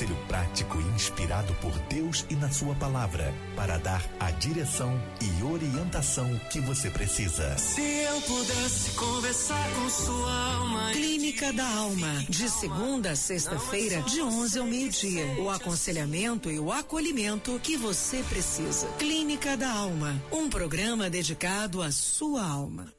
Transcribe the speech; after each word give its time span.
Conselho 0.00 0.16
prático 0.28 0.80
e 0.80 0.84
inspirado 0.94 1.54
por 1.56 1.78
Deus 1.80 2.24
e 2.30 2.34
na 2.34 2.50
Sua 2.50 2.74
palavra 2.74 3.34
para 3.54 3.76
dar 3.76 4.02
a 4.18 4.30
direção 4.30 4.98
e 5.20 5.42
orientação 5.42 6.38
que 6.50 6.58
você 6.58 6.88
precisa. 6.88 7.58
Se 7.58 7.82
eu 7.82 8.18
pudesse 8.22 8.92
conversar 8.92 9.70
com 9.74 9.90
sua 9.90 10.54
alma. 10.54 10.92
Clínica 10.92 11.52
da 11.52 11.68
Alma, 11.68 12.24
de 12.30 12.48
segunda 12.48 13.10
a 13.10 13.16
sexta-feira, 13.16 14.00
de 14.04 14.22
11 14.22 14.58
ao 14.58 14.66
meio-dia. 14.66 15.26
O 15.38 15.50
aconselhamento 15.50 16.50
e 16.50 16.58
o 16.58 16.72
acolhimento 16.72 17.60
que 17.62 17.76
você 17.76 18.22
precisa. 18.22 18.86
Clínica 18.98 19.54
da 19.54 19.70
Alma, 19.70 20.18
um 20.32 20.48
programa 20.48 21.10
dedicado 21.10 21.82
à 21.82 21.92
sua 21.92 22.42
alma. 22.42 22.90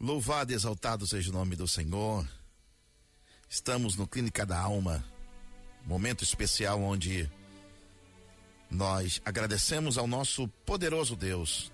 Louvado 0.00 0.50
e 0.50 0.56
exaltado 0.56 1.06
seja 1.06 1.30
o 1.30 1.32
nome 1.32 1.54
do 1.54 1.68
Senhor. 1.68 2.26
Estamos 3.48 3.94
no 3.94 4.08
Clínica 4.08 4.44
da 4.44 4.58
Alma 4.58 5.15
momento 5.86 6.24
especial 6.24 6.82
onde 6.82 7.30
nós 8.68 9.22
agradecemos 9.24 9.96
ao 9.96 10.08
nosso 10.08 10.48
poderoso 10.66 11.14
Deus, 11.14 11.70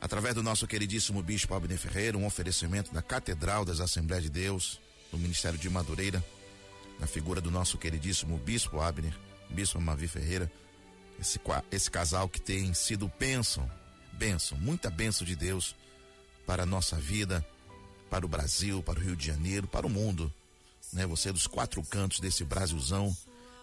através 0.00 0.34
do 0.34 0.42
nosso 0.42 0.66
queridíssimo 0.66 1.22
Bispo 1.22 1.54
Abner 1.54 1.78
Ferreira, 1.78 2.18
um 2.18 2.26
oferecimento 2.26 2.92
da 2.92 3.00
Catedral 3.00 3.64
das 3.64 3.78
Assembleias 3.80 4.24
de 4.24 4.30
Deus, 4.30 4.80
do 5.12 5.18
Ministério 5.18 5.58
de 5.58 5.70
Madureira, 5.70 6.22
na 6.98 7.06
figura 7.06 7.40
do 7.40 7.50
nosso 7.50 7.78
queridíssimo 7.78 8.36
Bispo 8.38 8.80
Abner, 8.80 9.16
Bispo 9.48 9.80
Mavi 9.80 10.08
Ferreira, 10.08 10.50
esse, 11.20 11.40
esse 11.70 11.88
casal 11.88 12.28
que 12.28 12.40
tem 12.40 12.74
sido 12.74 13.10
bênção, 13.20 13.70
bênção, 14.12 14.58
muita 14.58 14.90
bênção 14.90 15.24
de 15.24 15.36
Deus 15.36 15.76
para 16.44 16.64
a 16.64 16.66
nossa 16.66 16.96
vida, 16.96 17.46
para 18.10 18.26
o 18.26 18.28
Brasil, 18.28 18.82
para 18.82 18.98
o 18.98 19.02
Rio 19.02 19.16
de 19.16 19.28
Janeiro, 19.28 19.68
para 19.68 19.86
o 19.86 19.90
mundo 19.90 20.32
né? 20.94 21.06
Você 21.06 21.28
é 21.28 21.32
dos 21.32 21.46
quatro 21.46 21.82
cantos 21.82 22.20
desse 22.20 22.44
Brasilzão, 22.44 23.14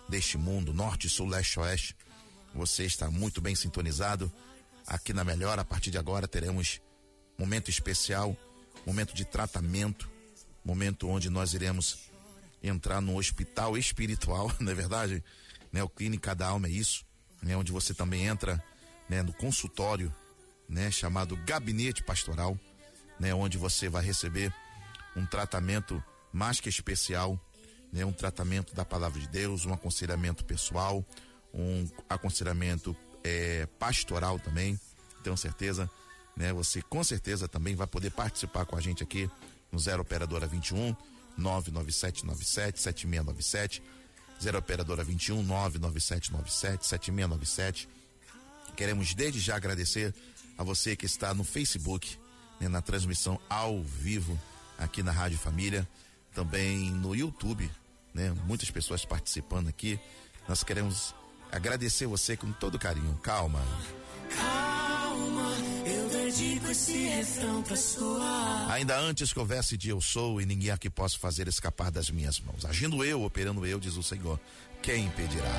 deste 0.08 0.38
mundo, 0.38 0.74
norte, 0.74 1.10
sul, 1.10 1.28
leste, 1.28 1.60
oeste. 1.60 1.96
Você 2.54 2.84
está 2.84 3.10
muito 3.10 3.42
bem 3.42 3.56
sintonizado. 3.56 4.32
Aqui 4.86 5.14
na 5.14 5.24
Melhor, 5.24 5.58
a 5.58 5.64
partir 5.64 5.90
de 5.90 5.98
agora, 5.98 6.28
teremos 6.28 6.82
momento 7.38 7.70
especial, 7.70 8.36
momento 8.86 9.16
de 9.16 9.24
tratamento, 9.24 10.10
momento 10.64 11.08
onde 11.08 11.30
nós 11.30 11.54
iremos 11.54 12.12
entrar 12.62 13.00
no 13.02 13.18
hospital 13.18 13.78
espiritual, 13.78 14.52
não 14.60 14.72
é 14.72 14.76
verdade? 14.76 15.24
Né? 15.72 15.82
O 15.82 15.90
Clínica 15.90 16.36
da 16.36 16.50
Alma 16.50 16.68
é 16.68 16.72
isso, 16.72 17.06
né? 17.42 17.56
Onde 17.56 17.72
você 17.72 17.94
também 17.94 18.26
entra, 18.26 18.62
né? 19.08 19.24
No 19.24 19.32
consultório, 19.34 20.14
né? 20.68 20.92
Chamado 20.92 21.38
Gabinete 21.38 22.04
Pastoral, 22.04 22.60
né? 23.18 23.34
Onde 23.34 23.58
você 23.58 23.88
vai 23.88 24.04
receber 24.04 24.54
um 25.16 25.26
tratamento 25.26 26.04
mais 26.32 26.60
que 26.60 26.70
especial, 26.70 27.40
né? 27.92 28.06
Um 28.06 28.14
tratamento 28.14 28.74
da 28.74 28.86
palavra 28.86 29.20
de 29.20 29.28
Deus, 29.28 29.66
um 29.66 29.74
aconselhamento 29.74 30.46
pessoal, 30.46 31.06
um 31.54 31.88
aconselhamento 32.10 32.96
é, 33.24 33.66
pastoral 33.78 34.40
também. 34.40 34.80
Tenho 35.24 35.38
certeza, 35.38 35.90
né? 36.36 36.54
Você 36.54 36.82
com 36.82 37.04
certeza 37.04 37.48
também 37.48 37.76
vai 37.76 37.88
poder 37.88 38.12
participar 38.12 38.66
com 38.66 38.76
a 38.76 38.82
gente 38.82 39.04
aqui 39.04 39.30
no 39.72 39.80
Zero 39.80 40.02
Operadora 40.02 40.48
21 40.48 40.96
99797 41.38 42.80
7697 42.80 43.84
Zero 44.42 44.58
Operadora 44.58 45.04
21 45.04 45.44
99797 45.44 46.86
7697 46.86 47.90
Queremos 48.76 49.14
desde 49.14 49.40
já 49.40 49.56
agradecer 49.56 50.14
a 50.58 50.64
você 50.64 50.96
que 50.96 51.06
está 51.06 51.34
no 51.34 51.44
Facebook, 51.44 52.18
né, 52.60 52.68
na 52.68 52.82
transmissão 52.82 53.40
ao 53.50 53.82
vivo 53.84 54.40
aqui 54.78 55.04
na 55.04 55.12
Rádio 55.12 55.38
Família 55.38 55.88
também 56.34 56.92
no 56.92 57.16
YouTube, 57.16 57.70
né? 58.14 58.34
Muitas 58.46 58.70
pessoas 58.72 59.06
participando 59.06 59.68
aqui. 59.68 60.00
Nós 60.48 60.64
queremos 60.64 61.14
agradecer 61.52 62.06
você 62.06 62.36
com 62.36 62.52
todo 62.52 62.80
carinho. 62.80 63.18
Calma. 63.22 63.62
Calma, 64.36 65.54
eu 65.86 66.10
dedico 66.10 66.72
esse 66.72 66.94
refrão 66.94 67.62
pra 67.64 67.76
sua. 67.76 68.72
Ainda 68.74 68.98
antes 68.98 69.34
que 69.34 69.40
houvesse 69.40 69.78
de 69.78 69.90
eu 69.90 70.00
sou 70.00 70.42
e 70.42 70.46
ninguém 70.46 70.72
aqui 70.72 70.90
possa 70.90 71.18
fazer 71.18 71.48
escapar 71.48 71.92
das 71.92 72.10
minhas 72.10 72.40
mãos. 72.40 72.66
Agindo 72.66 73.04
eu, 73.04 73.24
operando 73.24 73.66
eu, 73.66 73.80
diz 73.80 73.98
o 73.98 74.04
Senhor. 74.04 74.40
Quem 74.82 75.06
impedirá? 75.06 75.52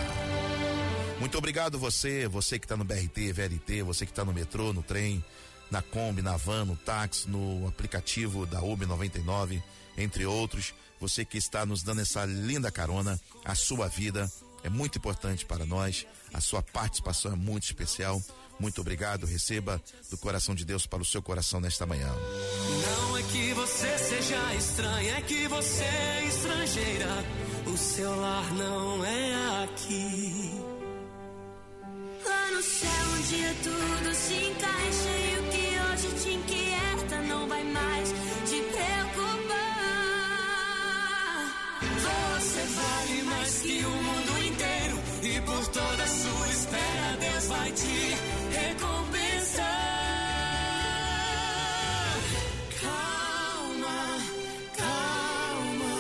Muito 1.21 1.38
obrigado 1.38 1.78
você, 1.78 2.27
você 2.27 2.59
que 2.59 2.65
está 2.65 2.77
no 2.77 2.84
BRT, 2.84 3.32
VLT, 3.32 3.82
você 3.82 4.05
que 4.05 4.11
está 4.11 4.25
no 4.25 4.32
metrô, 4.32 4.72
no 4.72 4.82
trem, 4.82 5.22
na 5.71 5.81
Kombi, 5.81 6.21
na 6.21 6.37
van, 6.37 6.65
no 6.65 6.77
táxi, 6.77 7.28
no 7.28 7.69
aplicativo 7.69 8.44
da 8.44 8.61
UB 8.62 8.87
99 8.87 9.62
entre 9.97 10.27
outros. 10.27 10.75
Você 11.01 11.25
que 11.25 11.37
está 11.37 11.67
nos 11.67 11.83
dando 11.83 12.01
essa 12.01 12.25
linda 12.25 12.71
carona, 12.71 13.21
a 13.45 13.55
sua 13.55 13.89
vida 13.89 14.31
é 14.63 14.69
muito 14.69 14.99
importante 14.99 15.45
para 15.45 15.67
nós. 15.67 16.07
A 16.33 16.41
sua 16.41 16.63
participação 16.63 17.33
é 17.33 17.37
muito 17.37 17.65
especial. 17.65 18.23
Muito 18.61 18.81
obrigado. 18.81 19.27
Receba 19.27 19.83
do 20.11 20.17
coração 20.17 20.55
de 20.55 20.65
Deus 20.65 20.87
para 20.87 21.03
o 21.03 21.05
seu 21.05 21.21
coração 21.21 21.61
nesta 21.61 21.85
manhã. 21.85 22.09
Não 22.09 23.19
é 23.19 23.23
que 23.25 23.53
você 23.55 23.99
seja 23.99 24.55
estranha, 24.55 25.19
é 25.19 25.23
que 25.23 25.49
você 25.49 25.83
é 25.83 26.25
estrangeira. 26.27 27.25
O 27.67 27.77
seu 27.77 28.15
lar 28.15 28.55
não 28.55 29.05
é 29.05 29.65
aqui. 29.65 30.53
Lá 32.25 32.51
no 32.53 32.63
céu, 32.63 32.91
um 32.91 33.23
dia 33.23 33.55
tudo 33.65 34.15
se 34.15 34.35
encaixa 34.35 35.11
e 35.19 35.39
o 35.39 35.51
que 35.51 36.09
hoje 36.09 36.23
te 36.23 36.35
inquieta 36.35 36.72
te 47.75 48.16
recompensar. 48.56 49.65
Calma, 52.81 54.19
calma. 54.77 55.94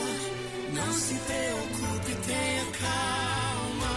Não 0.74 0.92
se 0.92 1.14
preocupe, 1.14 2.14
tenha 2.26 2.64
calma. 2.80 3.94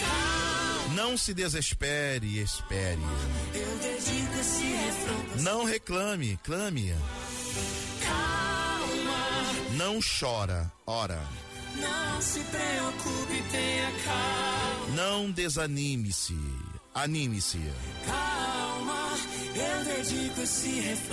Calma. 0.00 0.94
Não 0.94 1.16
se 1.16 1.34
desespere, 1.34 2.38
espere. 2.40 3.00
Eu 3.54 3.78
dedico 3.78 4.40
esse 4.40 4.64
refrão. 4.64 5.42
Não 5.42 5.64
reclame, 5.64 6.38
clame. 6.42 6.94
Calma. 8.02 9.76
Não 9.76 10.00
chora, 10.00 10.72
ora. 10.86 11.20
Não 11.76 12.20
se 12.20 12.40
preocupe, 12.40 13.42
tenha 13.52 13.92
calma. 14.04 14.96
Não 14.96 15.30
desanime-se, 15.30 16.34
anime-se. 16.94 17.58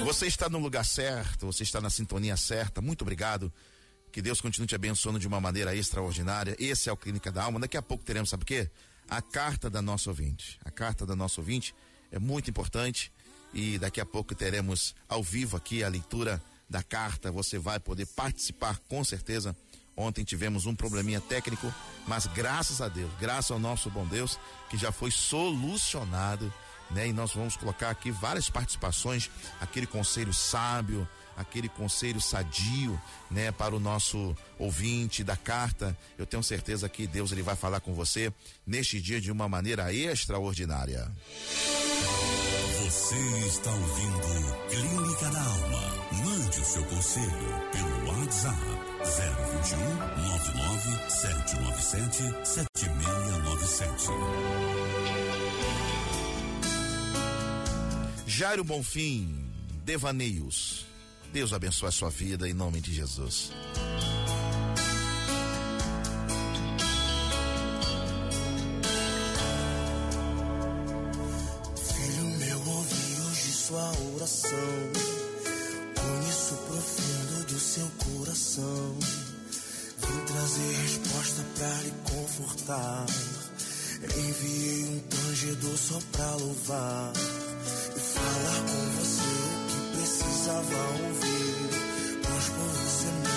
Você 0.03 0.27
está 0.27 0.49
no 0.49 0.59
lugar 0.59 0.85
certo, 0.85 1.45
você 1.45 1.63
está 1.63 1.81
na 1.81 1.89
sintonia 1.89 2.37
certa. 2.37 2.81
Muito 2.81 3.01
obrigado. 3.01 3.51
Que 4.11 4.21
Deus 4.21 4.39
continue 4.39 4.67
te 4.67 4.75
abençoando 4.75 5.19
de 5.19 5.27
uma 5.27 5.41
maneira 5.41 5.75
extraordinária. 5.75 6.55
Esse 6.59 6.89
é 6.89 6.91
o 6.91 6.97
Clínica 6.97 7.31
da 7.31 7.43
Alma. 7.43 7.59
Daqui 7.59 7.75
a 7.75 7.81
pouco 7.81 8.03
teremos, 8.03 8.29
sabe 8.29 8.43
o 8.43 8.45
quê? 8.45 8.69
A 9.09 9.21
carta 9.21 9.69
da 9.69 9.81
nossa 9.81 10.09
ouvinte. 10.09 10.59
A 10.63 10.71
carta 10.71 11.05
da 11.05 11.15
nossa 11.15 11.41
ouvinte 11.41 11.75
é 12.11 12.19
muito 12.19 12.49
importante 12.49 13.11
e 13.53 13.77
daqui 13.77 13.99
a 13.99 14.05
pouco 14.05 14.33
teremos 14.33 14.95
ao 15.09 15.23
vivo 15.23 15.57
aqui 15.57 15.83
a 15.83 15.89
leitura 15.89 16.41
da 16.69 16.81
carta. 16.81 17.31
Você 17.31 17.57
vai 17.57 17.79
poder 17.79 18.05
participar 18.07 18.79
com 18.87 19.03
certeza. 19.03 19.55
Ontem 19.97 20.23
tivemos 20.23 20.65
um 20.65 20.75
probleminha 20.75 21.21
técnico, 21.21 21.73
mas 22.05 22.27
graças 22.27 22.81
a 22.81 22.89
Deus, 22.89 23.11
graças 23.19 23.51
ao 23.51 23.59
nosso 23.59 23.89
bom 23.89 24.05
Deus, 24.05 24.37
que 24.69 24.77
já 24.77 24.91
foi 24.91 25.09
solucionado, 25.09 26.53
né? 26.91 27.07
E 27.07 27.13
nós 27.13 27.33
vamos 27.33 27.55
colocar 27.55 27.89
aqui 27.89 28.11
várias 28.11 28.49
participações, 28.49 29.29
aquele 29.61 29.87
conselho 29.87 30.33
sábio, 30.33 31.07
aquele 31.37 31.69
conselho 31.69 32.21
sadio, 32.21 32.99
né, 33.29 33.51
para 33.51 33.75
o 33.75 33.79
nosso 33.79 34.35
ouvinte 34.57 35.23
da 35.23 35.35
carta. 35.35 35.97
Eu 36.17 36.25
tenho 36.25 36.43
certeza 36.43 36.87
que 36.87 37.07
Deus 37.07 37.31
ele 37.31 37.41
vai 37.41 37.55
falar 37.55 37.79
com 37.79 37.93
você 37.93 38.31
neste 38.65 39.01
dia 39.01 39.19
de 39.19 39.31
uma 39.31 39.47
maneira 39.47 39.93
extraordinária. 39.93 41.11
Você 42.85 43.15
está 43.47 43.71
ouvindo 43.71 44.69
Clínica 44.69 45.31
da 45.31 45.41
Alma. 45.41 45.81
Mande 46.23 46.59
o 46.59 46.63
seu 46.63 46.85
conselho 46.85 47.27
pelo 47.71 48.19
WhatsApp 48.19 48.61
021 49.63 49.79
99 50.23 51.09
797 51.09 52.47
7697. 52.47 54.11
Jairo 58.27 58.63
Bonfim, 58.63 59.35
Devaneios. 59.83 60.85
Deus 61.33 61.53
abençoe 61.53 61.89
a 61.89 61.91
sua 61.91 62.11
vida 62.11 62.47
em 62.47 62.53
nome 62.53 62.79
de 62.81 62.93
Jesus. 62.93 63.51
Oração. 74.15 74.91
Conheço 75.95 76.53
o 76.53 76.57
profundo 76.57 77.45
do 77.45 77.59
seu 77.59 77.87
coração. 78.05 78.97
Vim 79.97 80.19
trazer 80.25 80.71
resposta 80.83 81.45
pra 81.57 81.81
lhe 81.81 81.93
confortar. 82.03 83.05
Enviei 84.17 84.83
um 84.85 84.99
tangedor 84.99 85.77
só 85.77 85.99
pra 86.11 86.35
louvar 86.35 87.13
e 87.95 87.99
falar 87.99 88.61
com 88.69 88.83
você 88.99 89.21
o 89.23 89.67
que 89.67 89.97
precisava 89.97 90.77
ouvir. 91.07 91.55
Pois 92.23 92.49
por 92.49 92.69
você 92.69 93.05
mesmo 93.05 93.34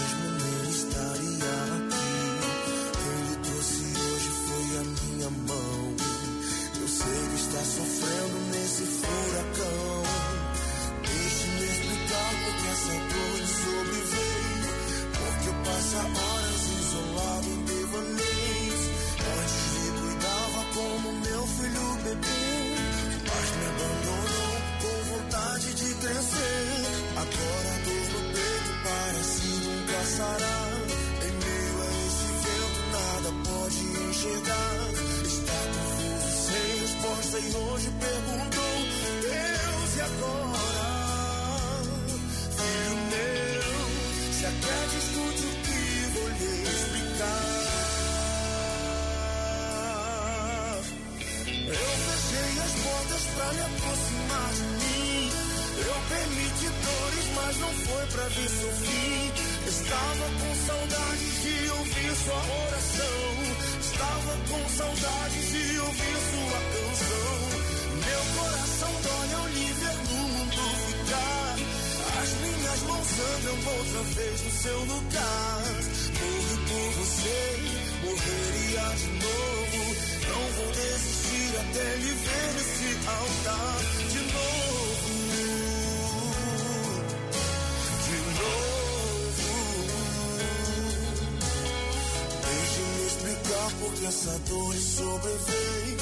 essa 94.28 94.38
dor 94.50 94.72
lhe 94.72 94.80
sobreveio. 94.80 95.98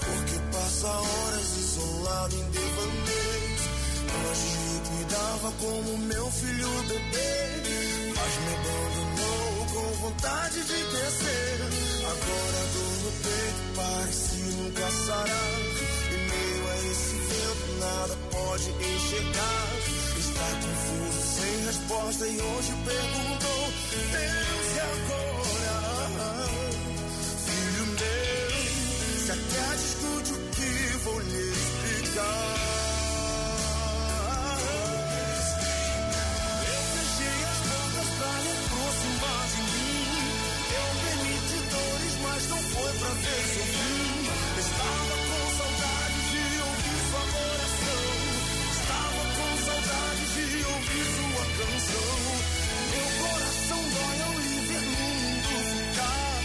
Porque 0.00 0.38
passa 0.52 0.88
horas 0.88 1.56
isolado 1.56 2.36
em 2.36 2.50
devaneios. 2.50 3.62
Antes 4.28 4.52
lhe 4.60 4.80
cuidava 4.88 5.52
como 5.60 5.98
meu 5.98 6.30
filho 6.30 6.68
bebê. 6.88 8.12
Mas 8.16 8.34
me 8.40 8.54
abandonou 8.54 9.66
com 9.72 9.92
vontade 10.02 10.60
de 10.60 10.84
crescer. 10.90 11.60
Agora 12.04 12.56
a 12.56 12.66
dor 12.74 12.96
no 13.04 13.12
peito 13.22 13.62
parece 13.76 14.36
nunca 14.36 14.90
sarar. 14.90 15.50
Em 16.10 16.22
meio 16.28 16.70
a 16.70 16.76
esse 16.90 17.16
vento 17.16 17.66
nada 17.78 18.16
pode 18.30 18.70
enxergar. 18.70 19.70
Está 20.18 20.48
confuso, 20.60 21.20
sem 21.36 21.66
resposta 21.66 22.26
e 22.26 22.40
hoje 22.40 22.72
perguntou: 22.84 23.72
Deus 24.12 24.76
e 24.76 24.80
agora? 24.80 25.29
Ver 43.14 43.42
seu 43.52 43.66
fim. 43.74 44.00
Estava 44.60 45.14
com 45.28 45.42
saudade 45.58 46.20
de 46.30 46.44
ouvir 46.68 46.98
sua 47.10 47.24
oração. 47.50 48.06
Estava 48.76 49.22
com 49.36 49.50
saudade 49.66 50.24
de 50.34 50.60
ouvir 50.74 51.04
sua 51.16 51.44
canção. 51.58 52.14
Meu 52.90 53.08
coração 53.22 53.82
dói 53.94 54.18
ao 54.26 54.34
lhe 54.40 54.58
no 54.70 54.92
mundo 54.96 55.50
ficar. 55.70 56.42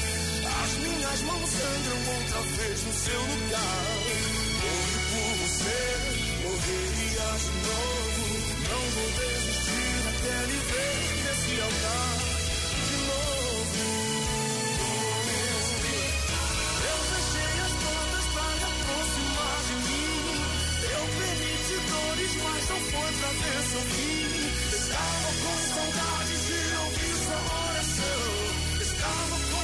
As 0.63 0.71
minhas 0.83 1.21
mãos 1.21 1.50
sangram 1.50 2.01
outra 2.15 2.41
vez 2.57 2.83
no 2.83 2.94
seu 2.94 3.21
lugar. 3.21 3.85
Morri 4.61 4.97
por 5.11 5.31
você, 5.41 5.81
morreria 6.44 7.29
de 7.44 7.51
novo. 7.65 8.23
Não 8.69 8.83
vou 8.95 9.09
desistir 9.21 9.97
até 10.11 10.35
lhe 10.45 10.59
ver 10.69 11.06
nesse 11.25 11.61
altar 11.61 12.25
dores, 22.25 22.36
mas 22.44 22.69
não 22.69 22.80
foi 22.80 23.12
pra 23.19 23.30
ver 23.30 23.62
seu 23.72 23.81
fim. 23.81 24.25
Estava 24.75 25.30
com 25.42 25.56
saudade 25.74 26.36
de 26.45 26.60
ouvir 26.77 27.13
sua 27.24 27.42
oração. 27.69 28.22
Estava 28.81 29.35
com 29.52 29.55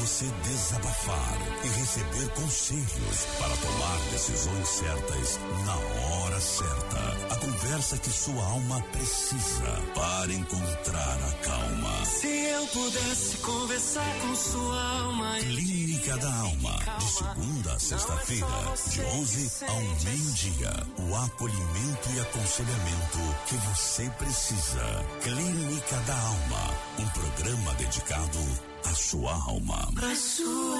você 0.00 0.24
desabafar 0.44 1.38
e 1.64 1.68
receber 1.80 2.28
conselhos 2.30 3.26
para 3.38 3.56
tomar 3.56 3.98
decisões 4.10 4.68
certas 4.68 5.40
na 5.64 5.76
hora 5.76 6.40
certa. 6.40 7.34
A 7.34 7.36
conversa 7.36 7.98
que 7.98 8.10
sua 8.10 8.44
alma 8.44 8.82
precisa 8.92 9.82
para 9.94 10.32
encontrar 10.32 11.18
a 11.22 11.32
calma. 11.44 12.04
Se 12.06 12.26
eu 12.26 12.66
pudesse 12.66 13.36
conversar 13.38 14.16
com 14.20 14.34
sua 14.34 14.82
alma. 15.00 15.36
Clínica 15.38 15.89
da 16.08 16.32
Alma, 16.34 16.78
de 16.98 17.04
segunda 17.12 17.74
a 17.74 17.78
sexta-feira, 17.78 18.46
de 18.88 19.02
11 19.02 19.64
ao 19.68 19.80
meio-dia. 19.80 20.72
O 20.98 21.14
acolhimento 21.14 22.08
e 22.14 22.20
aconselhamento 22.20 23.18
que 23.46 23.54
você 23.56 24.08
precisa. 24.18 25.04
Clínica 25.22 25.96
da 26.06 26.18
Alma, 26.18 26.74
um 26.98 27.06
programa 27.08 27.74
dedicado 27.74 28.38
à 28.86 28.94
sua 28.94 29.34
alma. 29.46 29.90
A 30.02 30.14
sua 30.16 30.78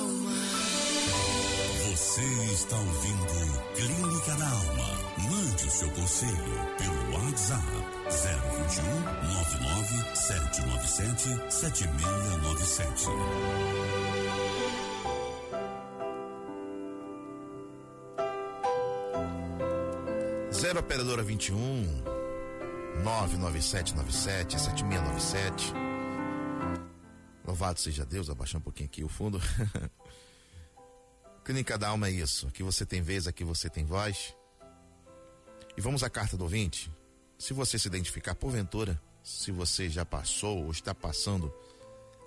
alma. 0.00 0.34
Você 1.90 2.22
está 2.52 2.76
ouvindo 2.76 3.62
Clínica 3.76 4.34
da 4.34 4.48
Alma. 4.48 5.00
Mande 5.30 5.64
o 5.64 5.70
seu 5.70 5.88
conselho 5.90 6.66
pelo 6.76 7.12
WhatsApp 7.24 7.62
021 8.10 9.28
99 9.28 10.16
797 10.16 11.28
7697. 11.50 14.09
Zero 20.60 20.78
operadora 20.78 21.22
21 21.22 21.54
99797 23.02 24.60
7697. 24.60 25.72
Louvado 27.46 27.80
seja 27.80 28.04
Deus, 28.04 28.28
abaixar 28.28 28.60
um 28.60 28.62
pouquinho 28.62 28.86
aqui 28.86 29.02
o 29.02 29.08
fundo. 29.08 29.40
Clínica 31.42 31.78
da 31.78 31.88
Alma 31.88 32.08
é 32.08 32.10
isso. 32.10 32.46
Aqui 32.46 32.62
você 32.62 32.84
tem 32.84 33.00
vez, 33.00 33.26
aqui 33.26 33.42
você 33.42 33.70
tem 33.70 33.86
voz. 33.86 34.36
E 35.78 35.80
vamos 35.80 36.02
à 36.02 36.10
carta 36.10 36.36
do 36.36 36.44
ouvinte. 36.44 36.92
Se 37.38 37.54
você 37.54 37.78
se 37.78 37.88
identificar 37.88 38.34
porventura, 38.34 39.00
se 39.24 39.50
você 39.50 39.88
já 39.88 40.04
passou 40.04 40.64
ou 40.64 40.70
está 40.70 40.94
passando 40.94 41.50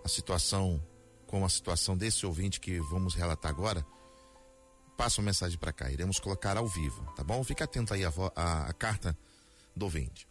a 0.04 0.10
situação 0.10 0.84
como 1.28 1.46
a 1.46 1.50
situação 1.50 1.96
desse 1.96 2.26
ouvinte 2.26 2.60
que 2.60 2.80
vamos 2.80 3.14
relatar 3.14 3.52
agora, 3.52 3.86
passa 4.98 5.22
uma 5.22 5.26
mensagem 5.26 5.58
para 5.58 5.74
cá. 5.74 5.92
Iremos 5.92 6.20
colocar 6.20 6.58
ao 6.58 6.68
vivo, 6.68 7.04
tá 7.16 7.24
bom? 7.24 7.44
Fica 7.44 7.64
atento 7.64 7.94
aí 7.94 8.04
à 8.04 8.12
a, 8.36 8.68
a, 8.68 8.74
carta 8.74 9.18
do 9.76 9.86
ouvinte. 9.86 10.28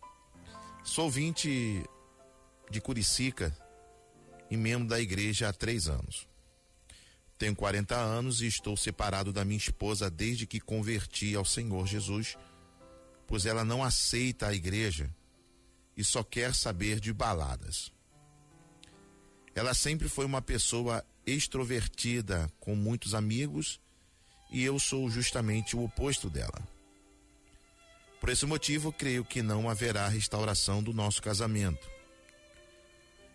Sou 0.85 1.05
ouvinte 1.07 1.85
de 2.71 2.81
Curicica 2.81 3.57
e 4.51 4.57
membro 4.57 4.89
da 4.89 5.01
igreja 5.01 5.49
há 5.49 5.53
três 5.53 5.89
anos. 5.89 6.29
Tenho 7.39 7.57
40 7.57 7.97
anos 7.97 8.41
e 8.41 8.47
estou 8.47 8.77
separado 8.77 9.33
da 9.33 9.45
minha 9.45 9.59
esposa 9.59 10.11
desde 10.11 10.47
que 10.47 10.61
converti 10.61 11.35
ao 11.35 11.45
Senhor 11.45 11.87
Jesus, 11.87 12.37
pois 13.27 13.47
ela 13.47 13.65
não 13.65 13.83
aceita 13.83 14.47
a 14.47 14.55
igreja 14.55 15.11
e 15.97 16.05
só 16.05 16.23
quer 16.23 16.55
saber 16.55 17.01
de 17.01 17.13
baladas. 17.13 17.93
Ela 19.55 19.75
sempre 19.75 20.09
foi 20.09 20.25
uma 20.25 20.41
pessoa 20.41 21.05
extrovertida, 21.27 22.51
com 22.59 22.75
muitos 22.75 23.15
amigos, 23.15 23.81
e 24.53 24.63
eu 24.63 24.79
sou 24.79 25.11
justamente 25.11 25.75
o 25.75 25.83
oposto 25.83 26.29
dela. 26.29 26.63
Por 28.21 28.29
esse 28.29 28.47
motivo, 28.47 28.93
creio 28.93 29.25
que 29.25 29.43
não 29.43 29.69
haverá 29.69 30.07
restauração 30.07 30.83
do 30.83 30.93
nosso 30.93 31.21
casamento. 31.21 31.91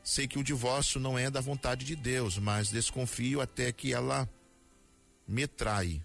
Sei 0.03 0.27
que 0.27 0.39
o 0.39 0.43
divórcio 0.43 0.97
não 0.97 1.19
é 1.19 1.29
da 1.29 1.41
vontade 1.41 1.83
de 1.83 1.95
Deus, 1.95 2.37
mas 2.37 2.69
desconfio 2.69 3.41
até 3.41 3.71
que 3.73 3.93
ela 3.93 4.29
me 5.27 5.45
trai. 5.45 6.01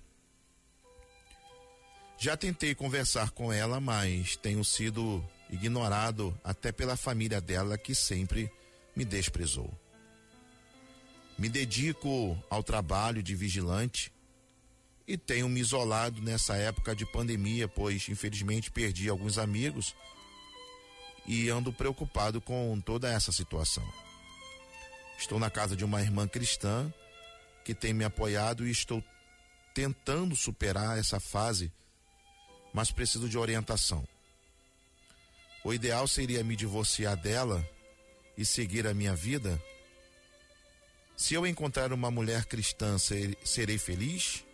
Já 2.19 2.37
tentei 2.37 2.75
conversar 2.75 3.31
com 3.31 3.53
ela, 3.53 3.79
mas 3.79 4.35
tenho 4.37 4.65
sido 4.65 5.25
ignorado 5.51 6.37
até 6.43 6.73
pela 6.73 6.97
família 6.97 7.41
dela 7.41 7.79
que 7.79 7.95
sempre 7.95 8.51
me 8.97 9.05
desprezou. 9.05 9.73
Me 11.39 11.49
dedico 11.49 12.37
ao 12.51 12.63
trabalho 12.63 13.23
de 13.23 13.35
vigilante 13.35 14.13
e 15.07 15.17
tenho 15.17 15.49
me 15.49 15.61
isolado 15.61 16.21
nessa 16.23 16.57
época 16.57 16.95
de 16.95 17.05
pandemia, 17.05 17.67
pois 17.69 18.09
infelizmente 18.09 18.71
perdi 18.71 19.09
alguns 19.09 19.39
amigos 19.39 19.95
e 21.27 21.49
ando 21.49 21.73
preocupado 21.73 22.41
com 22.41 22.81
toda 22.81 23.11
essa 23.11 23.33
situação. 23.33 23.87
Estou 25.19 25.39
na 25.39 25.51
casa 25.51 25.77
de 25.77 25.85
uma 25.85 26.01
irmã 26.01 26.27
cristã 26.27 26.93
que 27.65 27.75
tem 27.75 27.93
me 27.93 28.05
apoiado 28.05 28.67
e 28.67 28.71
estou 28.71 29.03
tentando 29.75 30.35
superar 30.37 30.99
essa 30.99 31.21
fase, 31.21 31.73
mas 32.73 32.91
preciso 32.91 33.29
de 33.29 33.39
orientação. 33.39 34.07
O 35.65 35.73
ideal 35.73 36.09
seria 36.09 36.43
me 36.43 36.57
divorciar 36.57 37.17
dela 37.17 37.67
e 38.37 38.45
seguir 38.45 38.87
a 38.87 38.95
minha 38.95 39.15
vida? 39.15 39.63
Se 41.17 41.35
eu 41.35 41.47
encontrar 41.47 41.93
uma 41.93 42.11
mulher 42.11 42.47
cristã, 42.47 42.97
serei 42.99 43.79
feliz? 43.79 44.45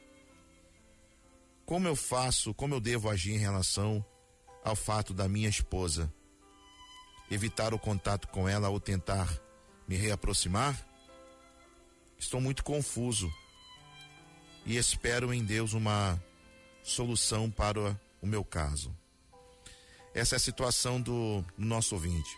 Como 1.68 1.86
eu 1.86 1.94
faço, 1.94 2.54
como 2.54 2.74
eu 2.74 2.80
devo 2.80 3.10
agir 3.10 3.34
em 3.34 3.38
relação 3.38 4.02
ao 4.64 4.74
fato 4.74 5.12
da 5.12 5.28
minha 5.28 5.50
esposa 5.50 6.10
evitar 7.30 7.74
o 7.74 7.78
contato 7.78 8.26
com 8.28 8.48
ela 8.48 8.70
ou 8.70 8.80
tentar 8.80 9.28
me 9.86 9.94
reaproximar? 9.94 10.74
Estou 12.18 12.40
muito 12.40 12.64
confuso 12.64 13.30
e 14.64 14.78
espero 14.78 15.30
em 15.30 15.44
Deus 15.44 15.74
uma 15.74 16.18
solução 16.82 17.50
para 17.50 18.00
o 18.22 18.26
meu 18.26 18.42
caso. 18.42 18.96
Essa 20.14 20.36
é 20.36 20.38
a 20.38 20.40
situação 20.40 20.98
do, 20.98 21.44
nosso 21.54 21.94
ouvinte. 21.94 22.34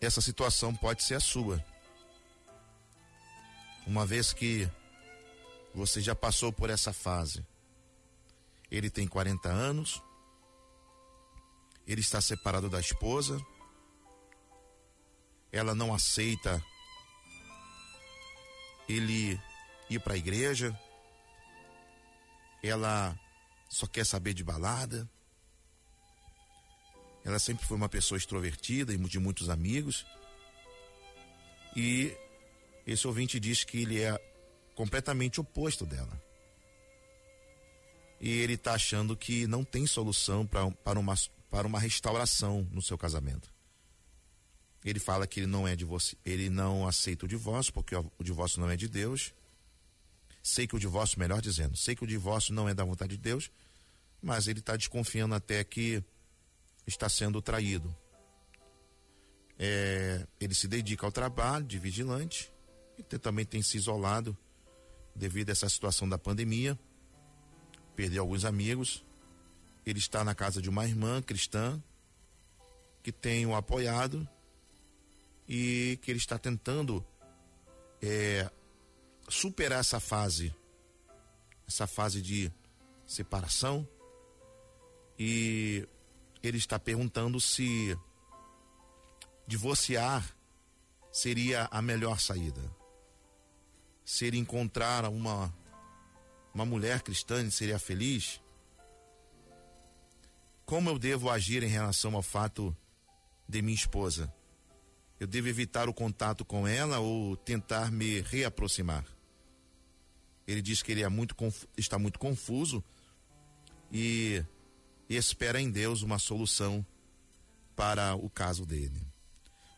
Essa 0.00 0.20
situação 0.20 0.74
pode 0.74 1.04
ser 1.04 1.14
a 1.14 1.20
sua. 1.20 1.64
Uma 3.86 4.04
vez 4.04 4.32
que 4.32 4.68
você 5.76 6.00
já 6.00 6.14
passou 6.14 6.50
por 6.50 6.70
essa 6.70 6.90
fase. 6.90 7.46
Ele 8.70 8.88
tem 8.88 9.06
40 9.06 9.48
anos, 9.50 10.02
ele 11.86 12.00
está 12.00 12.18
separado 12.18 12.70
da 12.70 12.80
esposa, 12.80 13.38
ela 15.52 15.74
não 15.74 15.94
aceita 15.94 16.64
ele 18.88 19.38
ir 19.90 20.00
para 20.00 20.14
a 20.14 20.16
igreja, 20.16 20.74
ela 22.62 23.14
só 23.68 23.86
quer 23.86 24.06
saber 24.06 24.32
de 24.32 24.42
balada. 24.42 25.08
Ela 27.22 27.38
sempre 27.38 27.66
foi 27.66 27.76
uma 27.76 27.88
pessoa 27.88 28.16
extrovertida 28.16 28.94
e 28.94 28.96
de 28.96 29.18
muitos 29.18 29.50
amigos. 29.50 30.06
E 31.76 32.16
esse 32.86 33.06
ouvinte 33.06 33.38
diz 33.38 33.62
que 33.62 33.82
ele 33.82 34.00
é 34.00 34.35
completamente 34.76 35.40
oposto 35.40 35.84
dela. 35.84 36.22
E 38.20 38.30
ele 38.30 38.52
está 38.52 38.74
achando 38.74 39.16
que 39.16 39.46
não 39.46 39.64
tem 39.64 39.86
solução 39.86 40.46
pra, 40.46 40.70
para, 40.70 41.00
uma, 41.00 41.14
para 41.50 41.66
uma 41.66 41.80
restauração 41.80 42.68
no 42.70 42.82
seu 42.82 42.96
casamento. 42.96 43.52
Ele 44.84 45.00
fala 45.00 45.26
que 45.26 45.40
ele 45.40 45.46
não 45.46 45.66
é 45.66 45.74
divórcio, 45.74 46.16
ele 46.24 46.48
não 46.48 46.86
aceita 46.86 47.24
o 47.24 47.28
divórcio, 47.28 47.72
porque 47.72 47.96
o, 47.96 48.12
o 48.18 48.22
divórcio 48.22 48.60
não 48.60 48.70
é 48.70 48.76
de 48.76 48.86
Deus. 48.86 49.34
Sei 50.42 50.66
que 50.66 50.76
o 50.76 50.78
divórcio, 50.78 51.18
melhor 51.18 51.40
dizendo, 51.40 51.76
sei 51.76 51.96
que 51.96 52.04
o 52.04 52.06
divórcio 52.06 52.54
não 52.54 52.68
é 52.68 52.74
da 52.74 52.84
vontade 52.84 53.16
de 53.16 53.22
Deus, 53.22 53.50
mas 54.22 54.46
ele 54.46 54.60
está 54.60 54.76
desconfiando 54.76 55.34
até 55.34 55.64
que 55.64 56.04
está 56.86 57.08
sendo 57.08 57.42
traído. 57.42 57.94
É, 59.58 60.26
ele 60.38 60.54
se 60.54 60.68
dedica 60.68 61.06
ao 61.06 61.10
trabalho 61.10 61.64
de 61.64 61.78
vigilante 61.78 62.52
e 62.98 63.02
também 63.02 63.44
tem 63.44 63.62
se 63.62 63.76
isolado 63.76 64.36
devido 65.16 65.48
a 65.48 65.52
essa 65.52 65.68
situação 65.68 66.08
da 66.08 66.18
pandemia. 66.18 66.78
Perdeu 67.94 68.22
alguns 68.22 68.44
amigos. 68.44 69.04
Ele 69.84 69.98
está 69.98 70.22
na 70.22 70.34
casa 70.34 70.60
de 70.60 70.68
uma 70.68 70.86
irmã 70.86 71.22
cristã 71.22 71.82
que 73.02 73.10
tem 73.10 73.46
o 73.46 73.54
apoiado 73.54 74.28
e 75.48 75.98
que 76.02 76.10
ele 76.10 76.18
está 76.18 76.38
tentando 76.38 77.04
é, 78.02 78.50
superar 79.28 79.80
essa 79.80 80.00
fase, 80.00 80.54
essa 81.66 81.86
fase 81.86 82.20
de 82.20 82.52
separação. 83.06 83.88
E 85.18 85.88
ele 86.42 86.58
está 86.58 86.78
perguntando 86.78 87.40
se 87.40 87.96
divorciar 89.46 90.36
seria 91.16 91.66
a 91.70 91.80
melhor 91.80 92.20
saída. 92.20 92.60
Se 94.06 94.24
ele 94.24 94.38
encontrar 94.38 95.04
uma 95.06 95.52
uma 96.54 96.64
mulher 96.64 97.02
cristã, 97.02 97.40
ele 97.40 97.50
seria 97.50 97.78
feliz? 97.78 98.40
Como 100.64 100.88
eu 100.88 100.98
devo 100.98 101.28
agir 101.28 101.62
em 101.62 101.68
relação 101.68 102.14
ao 102.14 102.22
fato 102.22 102.74
de 103.46 103.60
minha 103.60 103.74
esposa 103.74 104.32
Eu 105.20 105.26
devo 105.26 105.48
evitar 105.48 105.88
o 105.88 105.92
contato 105.92 106.44
com 106.44 106.66
ela 106.66 106.98
ou 106.98 107.36
tentar 107.36 107.90
me 107.90 108.20
reaproximar? 108.20 109.04
Ele 110.46 110.62
diz 110.62 110.82
que 110.82 110.92
ele 110.92 111.02
é 111.02 111.08
muito 111.08 111.34
está 111.76 111.98
muito 111.98 112.18
confuso 112.18 112.82
e, 113.90 114.42
e 115.08 115.16
espera 115.16 115.60
em 115.60 115.68
Deus 115.68 116.02
uma 116.02 116.18
solução 116.18 116.86
para 117.74 118.14
o 118.14 118.30
caso 118.30 118.64
dele. 118.64 119.02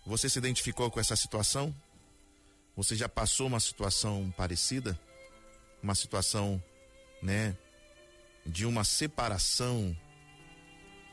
Você 0.06 0.28
se 0.28 0.38
identificou 0.38 0.90
com 0.90 1.00
essa 1.00 1.16
situação? 1.16 1.74
Você 2.78 2.94
já 2.94 3.08
passou 3.08 3.48
uma 3.48 3.58
situação 3.58 4.32
parecida? 4.36 4.96
Uma 5.82 5.96
situação, 5.96 6.62
né, 7.20 7.58
de 8.46 8.64
uma 8.64 8.84
separação 8.84 9.98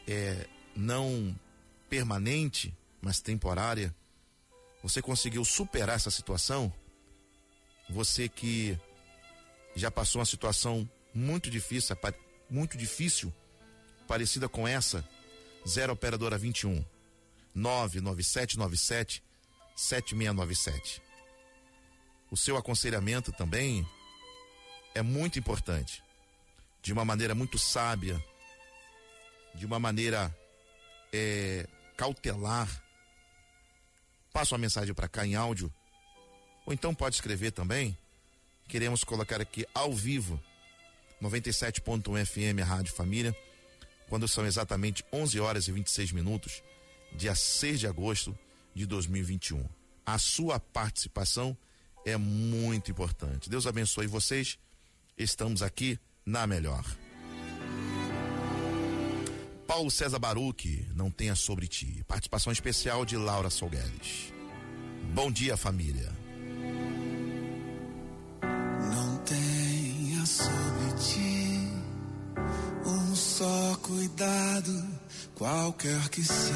é 0.07 0.47
não 0.75 1.35
permanente, 1.89 2.71
mas 3.01 3.19
temporária? 3.19 3.95
Você 4.83 5.01
conseguiu 5.01 5.43
superar 5.43 5.95
essa 5.95 6.11
situação? 6.11 6.71
Você 7.89 8.29
que 8.29 8.79
já 9.75 9.89
passou 9.89 10.19
uma 10.19 10.25
situação 10.27 10.87
muito 11.15 11.49
difícil, 11.49 11.97
muito 12.47 12.77
difícil, 12.77 13.33
parecida 14.07 14.47
com 14.47 14.67
essa, 14.67 15.03
zero 15.67 15.93
operadora 15.93 16.37
21 16.37 16.85
99797 17.55 19.23
7697. 19.75 21.04
O 22.35 22.37
seu 22.37 22.57
aconselhamento 22.57 23.31
também 23.31 23.87
é 24.93 25.01
muito 25.01 25.39
importante. 25.39 26.03
De 26.81 26.91
uma 26.91 27.05
maneira 27.05 27.33
muito 27.33 27.57
sábia, 27.57 28.21
de 29.53 29.65
uma 29.65 29.79
maneira 29.79 30.37
é, 31.13 31.65
cautelar. 31.95 32.67
Passa 34.33 34.53
uma 34.53 34.59
mensagem 34.59 34.93
para 34.93 35.07
cá 35.07 35.25
em 35.25 35.35
áudio, 35.35 35.73
ou 36.65 36.73
então 36.73 36.93
pode 36.93 37.15
escrever 37.15 37.51
também. 37.51 37.97
Queremos 38.67 39.05
colocar 39.05 39.39
aqui 39.39 39.65
ao 39.73 39.93
vivo 39.93 40.37
97.1 41.21 42.25
FM 42.25 42.67
Rádio 42.67 42.93
Família, 42.93 43.33
quando 44.09 44.27
são 44.27 44.45
exatamente 44.45 45.05
11 45.09 45.39
horas 45.39 45.69
e 45.69 45.71
26 45.71 46.11
minutos, 46.11 46.61
dia 47.13 47.33
6 47.33 47.79
de 47.79 47.87
agosto 47.87 48.37
de 48.73 48.85
2021. 48.85 49.65
A 50.05 50.17
sua 50.17 50.59
participação 50.59 51.57
é 52.05 52.15
muito 52.15 52.91
importante. 52.91 53.49
Deus 53.49 53.65
abençoe 53.65 54.07
vocês. 54.07 54.57
Estamos 55.17 55.61
aqui 55.61 55.99
na 56.25 56.45
melhor. 56.45 56.85
Paulo 59.67 59.89
César 59.89 60.19
Baruque, 60.19 60.87
não 60.95 61.09
tenha 61.09 61.35
sobre 61.35 61.67
ti. 61.67 62.03
Participação 62.07 62.53
especial 62.53 63.03
de 63.03 63.17
Laura 63.17 63.49
Solgueles. 63.49 64.31
Bom 65.13 65.31
dia, 65.31 65.57
família. 65.57 66.11
Não 68.41 69.17
tenha 69.17 70.25
sobre 70.25 70.93
ti 70.99 71.45
um 72.85 73.15
só 73.15 73.75
cuidado, 73.81 74.87
qualquer 75.33 76.07
que 76.09 76.23
seja. 76.23 76.55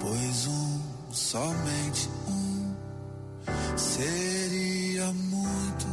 Pois 0.00 0.46
um, 0.46 0.65
somente 1.16 2.10
um, 2.28 2.76
seria 3.74 5.10
muito 5.14 5.86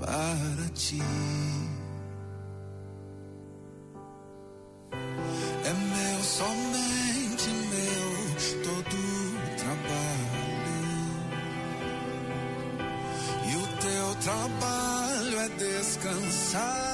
para 0.00 0.68
ti. 0.74 1.00
É 5.64 5.72
meu, 5.72 6.22
somente 6.24 7.50
meu, 7.70 8.64
todo 8.64 8.96
trabalho. 9.56 10.74
E 13.46 13.56
o 13.56 13.66
teu 13.80 14.14
trabalho 14.22 15.38
é 15.38 15.48
descansar 15.50 16.93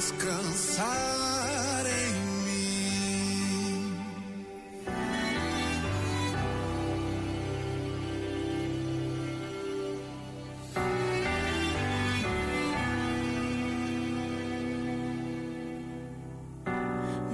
descansar 0.00 1.84
em 1.86 2.14
mim. 2.44 3.94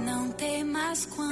Não 0.05 0.31
temas 0.31 1.05
quando, 1.05 1.26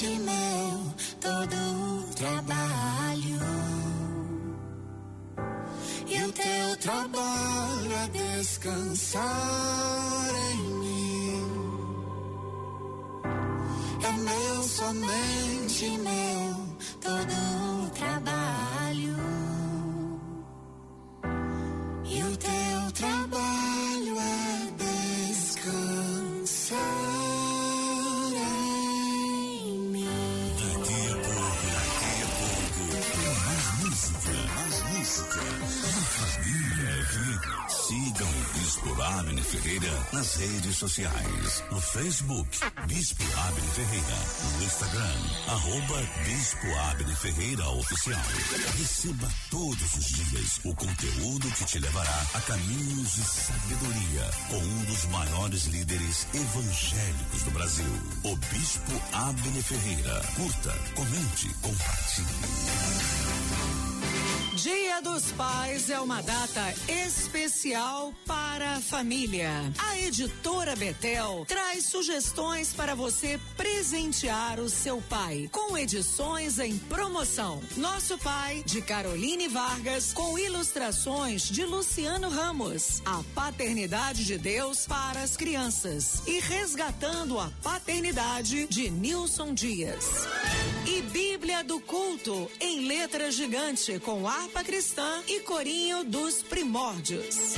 somente 0.00 0.18
meu, 0.20 0.94
todo 1.20 1.56
o 1.56 2.14
trabalho. 2.14 3.40
E 6.06 6.24
o 6.24 6.32
teu 6.32 6.76
trabalho 6.78 7.92
é 7.92 8.08
descansar 8.08 9.59
nas 40.12 40.36
redes 40.36 40.76
sociais. 40.76 41.64
No 41.70 41.80
Facebook, 41.80 42.48
Bispo 42.86 43.22
Abner 43.22 43.70
Ferreira. 43.70 44.16
No 44.56 44.64
Instagram, 44.64 45.16
arroba 45.48 46.02
Bispo 46.24 46.66
Abner 46.90 47.16
Ferreira 47.16 47.68
Oficial. 47.70 48.20
Receba 48.78 49.28
todos 49.50 49.94
os 49.94 50.06
dias 50.06 50.60
o 50.64 50.74
conteúdo 50.74 51.50
que 51.52 51.64
te 51.64 51.78
levará 51.78 52.26
a 52.34 52.40
caminhos 52.40 53.14
de 53.14 53.22
sabedoria 53.22 54.30
com 54.48 54.58
um 54.58 54.84
dos 54.84 55.04
maiores 55.06 55.64
líderes 55.66 56.26
evangélicos 56.34 57.42
do 57.44 57.50
Brasil, 57.52 57.92
o 58.24 58.36
Bispo 58.36 59.02
Abner 59.12 59.62
Ferreira. 59.62 60.20
Curta, 60.36 60.72
comente, 60.94 61.48
compartilhe. 61.62 62.59
Dos 65.20 65.32
Pais 65.32 65.90
é 65.90 66.00
uma 66.00 66.22
data 66.22 66.74
especial 66.88 68.14
para 68.26 68.76
a 68.76 68.80
família. 68.80 69.50
A 69.78 69.98
editora 69.98 70.74
Betel 70.74 71.44
traz 71.46 71.84
sugestões 71.84 72.72
para 72.72 72.94
você 72.94 73.38
presentear 73.54 74.58
o 74.58 74.70
seu 74.70 75.02
pai, 75.02 75.46
com 75.52 75.76
edições 75.76 76.58
em 76.58 76.78
promoção. 76.78 77.60
Nosso 77.76 78.16
Pai, 78.16 78.62
de 78.64 78.80
Caroline 78.80 79.46
Vargas, 79.46 80.10
com 80.14 80.38
ilustrações 80.38 81.42
de 81.42 81.66
Luciano 81.66 82.30
Ramos. 82.30 83.02
A 83.04 83.22
paternidade 83.34 84.24
de 84.24 84.38
Deus 84.38 84.86
para 84.86 85.20
as 85.20 85.36
crianças. 85.36 86.22
E 86.26 86.40
resgatando 86.40 87.38
a 87.38 87.52
paternidade 87.62 88.66
de 88.68 88.88
Nilson 88.88 89.52
Dias. 89.52 90.26
Do 91.66 91.78
Culto, 91.80 92.50
em 92.58 92.86
letra 92.86 93.30
gigante, 93.30 93.98
com 94.00 94.26
harpa 94.26 94.64
cristã 94.64 95.22
e 95.28 95.40
corinho 95.40 96.02
dos 96.04 96.42
primórdios. 96.42 97.56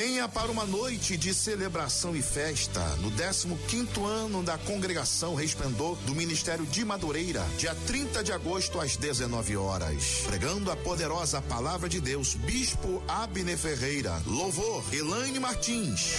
Venha 0.00 0.28
para 0.28 0.48
uma 0.48 0.64
noite 0.64 1.16
de 1.16 1.34
celebração 1.34 2.14
e 2.14 2.22
festa 2.22 2.80
no 2.98 3.10
15º 3.10 4.06
ano 4.06 4.44
da 4.44 4.56
Congregação 4.56 5.34
Resplendor 5.34 5.96
do 6.06 6.14
Ministério 6.14 6.64
de 6.66 6.84
Madureira, 6.84 7.44
dia 7.58 7.74
30 7.74 8.22
de 8.22 8.30
agosto 8.30 8.80
às 8.80 8.96
19 8.96 9.56
horas. 9.56 10.22
Pregando 10.24 10.70
a 10.70 10.76
poderosa 10.76 11.42
palavra 11.42 11.88
de 11.88 12.00
Deus, 12.00 12.34
Bispo 12.36 13.02
Abner 13.08 13.58
Ferreira. 13.58 14.22
Louvor, 14.24 14.84
Elaine 14.92 15.40
Martins. 15.40 16.12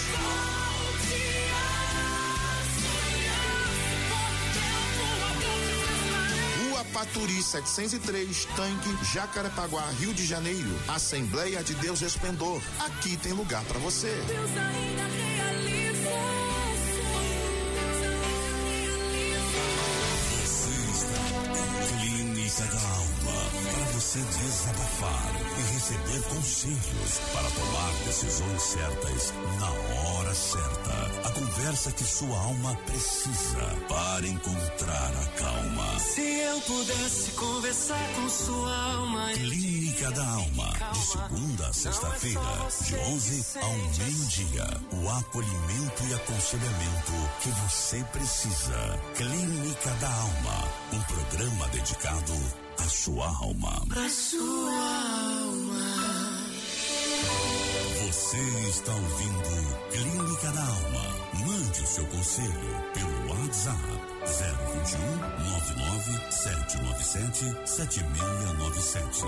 Paturi 7.12 7.42
703, 7.42 8.44
Tanque, 8.54 9.04
Jacarepaguá, 9.12 9.84
Rio 9.98 10.14
de 10.14 10.24
Janeiro. 10.24 10.68
Assembleia 10.86 11.62
de 11.62 11.74
Deus 11.74 12.00
Resplendor. 12.00 12.62
Aqui 12.78 13.16
tem 13.16 13.32
lugar 13.32 13.64
para 13.64 13.80
você. 13.80 14.14
Deus 14.28 14.50
ainda 14.50 15.19
você 24.10 24.18
desabafar 24.18 25.36
e 25.56 25.72
receber 25.72 26.22
conselhos 26.22 27.18
para 27.32 27.48
tomar 27.48 27.92
decisões 28.04 28.60
certas 28.60 29.32
na 29.60 29.70
hora 29.70 30.34
certa. 30.34 31.28
A 31.28 31.30
conversa 31.30 31.92
que 31.92 32.02
sua 32.02 32.36
alma 32.36 32.74
precisa 32.86 33.76
para 33.88 34.26
encontrar 34.26 35.12
a 35.14 35.26
calma. 35.38 36.00
Se 36.00 36.22
eu 36.22 36.60
pudesse 36.62 37.30
conversar 37.32 38.10
com 38.16 38.28
sua 38.28 38.94
alma. 38.94 39.30
Clínica 39.32 40.10
da 40.10 40.26
Alma, 40.26 40.72
de 40.92 41.06
segunda 41.06 41.66
a 41.68 41.72
sexta-feira, 41.72 42.40
de 42.84 42.96
11 42.96 43.58
ao 43.60 43.76
meio-dia. 43.76 44.66
O 44.90 45.08
acolhimento 45.08 46.02
e 46.08 46.14
aconselhamento 46.14 47.12
que 47.42 47.50
você 47.50 48.02
precisa. 48.10 49.00
Clínica 49.14 49.90
da 50.00 50.08
Alma, 50.08 50.68
um 50.94 51.02
programa 51.02 51.68
dedicado 51.68 52.69
à 52.80 52.88
sua 52.88 53.26
alma. 53.26 53.86
A 53.90 54.08
sua 54.08 54.72
alma. 55.42 56.40
Você 58.06 58.38
está 58.68 58.94
ouvindo 58.94 59.90
Clínica 59.92 60.52
da 60.52 60.64
Alma. 60.66 61.20
Mande 61.46 61.82
o 61.82 61.86
seu 61.86 62.06
conselho 62.06 62.90
pelo 62.94 63.28
WhatsApp 63.28 63.80
021 64.24 65.16
99 65.50 66.32
797 66.32 67.68
7697. 67.68 69.20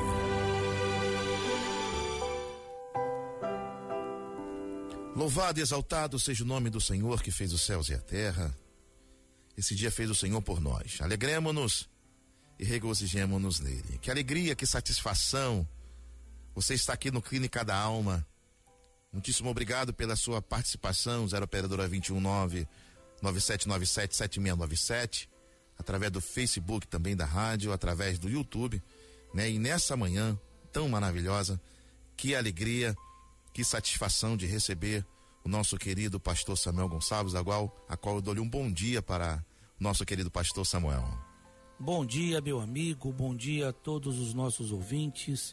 Louvado 5.15 5.61
e 5.61 5.62
exaltado 5.62 6.19
seja 6.19 6.43
o 6.43 6.47
nome 6.47 6.71
do 6.71 6.81
Senhor 6.81 7.23
que 7.23 7.31
fez 7.31 7.53
os 7.53 7.61
céus 7.61 7.91
e 7.91 7.95
a 7.95 7.99
terra. 7.99 8.57
Esse 9.57 9.75
dia 9.75 9.91
fez 9.91 10.09
o 10.09 10.15
Senhor 10.15 10.41
por 10.41 10.59
nós. 10.61 10.99
Alegremos-nos 11.03 11.91
e 12.62 12.64
regozijemos-nos 12.64 13.59
nele. 13.59 13.98
Que 14.01 14.09
alegria, 14.09 14.55
que 14.55 14.64
satisfação. 14.64 15.66
Você 16.55 16.75
está 16.75 16.92
aqui 16.92 17.11
no 17.11 17.20
Clínica 17.20 17.64
da 17.64 17.77
Alma. 17.77 18.25
Muitíssimo 19.12 19.51
obrigado 19.51 19.92
pela 19.92 20.14
sua 20.14 20.40
participação, 20.40 21.27
0 21.27 21.44
operadora 21.44 21.88
219 21.88 22.68
9797 23.20 24.14
7697, 24.14 25.29
através 25.77 26.12
do 26.12 26.20
Facebook 26.20 26.87
também 26.87 27.16
da 27.16 27.25
rádio, 27.25 27.72
através 27.72 28.16
do 28.16 28.31
YouTube, 28.31 28.81
né? 29.35 29.51
E 29.51 29.59
nessa 29.59 29.96
manhã 29.96 30.38
tão 30.72 30.88
maravilhosa, 30.88 31.61
que 32.16 32.33
alegria, 32.33 32.96
que 33.53 33.64
satisfação 33.64 34.37
de 34.37 34.46
receber 34.46 35.05
o 35.44 35.48
nosso 35.48 35.77
querido 35.77 36.20
pastor 36.20 36.57
Samuel 36.57 36.88
Gonçalves, 36.88 37.35
a 37.35 37.42
qual, 37.42 37.77
a 37.88 37.96
qual 37.96 38.16
eu 38.16 38.22
dou-lhe 38.22 38.40
um 38.40 38.48
bom 38.48 38.70
dia 38.70 39.03
para 39.03 39.44
nosso 39.81 40.05
querido 40.07 40.31
pastor 40.31 40.64
Samuel. 40.64 41.32
Bom 41.85 42.07
dia, 42.07 42.40
meu 42.40 42.61
amigo, 42.61 43.12
bom 43.12 43.35
dia 43.35 43.71
a 43.71 43.73
todos 43.73 44.21
os 44.21 44.33
nossos 44.33 44.71
ouvintes 44.71 45.53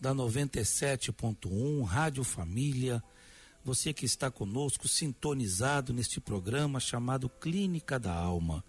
da 0.00 0.12
97.1 0.12 1.84
Rádio 1.84 2.24
Família. 2.24 3.00
Você 3.64 3.92
que 3.92 4.04
está 4.04 4.28
conosco, 4.28 4.88
sintonizado 4.88 5.92
neste 5.92 6.20
programa 6.20 6.80
chamado 6.80 7.28
Clínica 7.28 7.96
da 7.96 8.12
Alma. 8.12 8.64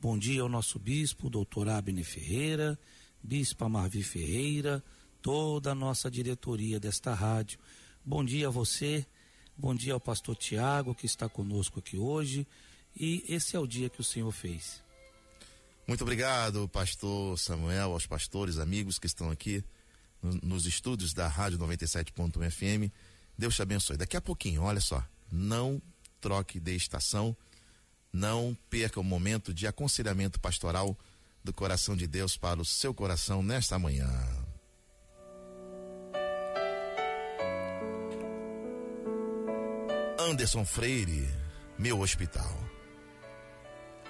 Bom 0.00 0.16
dia 0.16 0.40
ao 0.40 0.48
nosso 0.48 0.78
bispo, 0.78 1.28
doutor 1.28 1.68
Abner 1.68 2.06
Ferreira, 2.06 2.78
bispa 3.22 3.68
Marvi 3.68 4.02
Ferreira, 4.02 4.82
toda 5.20 5.72
a 5.72 5.74
nossa 5.74 6.10
diretoria 6.10 6.80
desta 6.80 7.12
rádio. 7.12 7.58
Bom 8.02 8.24
dia 8.24 8.48
a 8.48 8.50
você, 8.50 9.06
bom 9.58 9.74
dia 9.74 9.92
ao 9.92 10.00
pastor 10.00 10.34
Tiago, 10.34 10.94
que 10.94 11.04
está 11.04 11.28
conosco 11.28 11.80
aqui 11.80 11.98
hoje. 11.98 12.46
E 12.98 13.22
esse 13.28 13.54
é 13.56 13.60
o 13.60 13.66
dia 13.66 13.90
que 13.90 14.00
o 14.00 14.04
Senhor 14.04 14.32
fez. 14.32 14.85
Muito 15.86 16.02
obrigado, 16.02 16.68
pastor 16.68 17.38
Samuel, 17.38 17.92
aos 17.92 18.06
pastores, 18.06 18.58
amigos 18.58 18.98
que 18.98 19.06
estão 19.06 19.30
aqui 19.30 19.64
no- 20.20 20.34
nos 20.42 20.66
estúdios 20.66 21.12
da 21.14 21.28
Rádio 21.28 21.58
97.1 21.58 22.42
FM. 22.50 22.90
Deus 23.38 23.54
te 23.54 23.62
abençoe. 23.62 23.96
Daqui 23.96 24.16
a 24.16 24.20
pouquinho, 24.20 24.62
olha 24.62 24.80
só, 24.80 25.04
não 25.30 25.80
troque 26.20 26.58
de 26.58 26.74
estação, 26.74 27.36
não 28.12 28.56
perca 28.68 28.98
o 28.98 29.04
momento 29.04 29.54
de 29.54 29.66
aconselhamento 29.66 30.40
pastoral 30.40 30.98
do 31.44 31.52
coração 31.52 31.94
de 31.94 32.06
Deus 32.08 32.36
para 32.36 32.60
o 32.60 32.64
seu 32.64 32.92
coração 32.92 33.42
nesta 33.42 33.78
manhã. 33.78 34.10
Anderson 40.18 40.64
Freire, 40.64 41.28
meu 41.78 42.00
hospital. 42.00 42.52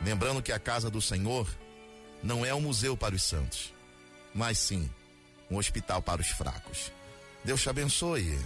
Lembrando 0.03 0.43
que 0.43 0.53
a 0.53 0.59
casa 0.59 0.91
do 0.91 1.01
Senhor 1.01 1.49
não 2.27 2.45
é 2.45 2.53
um 2.53 2.61
museu 2.61 2.97
para 2.97 3.15
os 3.15 3.23
santos, 3.23 3.73
mas 4.35 4.59
sim 4.59 4.91
um 5.49 5.57
hospital 5.57 6.03
para 6.03 6.21
os 6.21 6.29
fracos. 6.29 6.91
Deus 7.45 7.63
te 7.63 7.71
abençoe. 7.71 8.37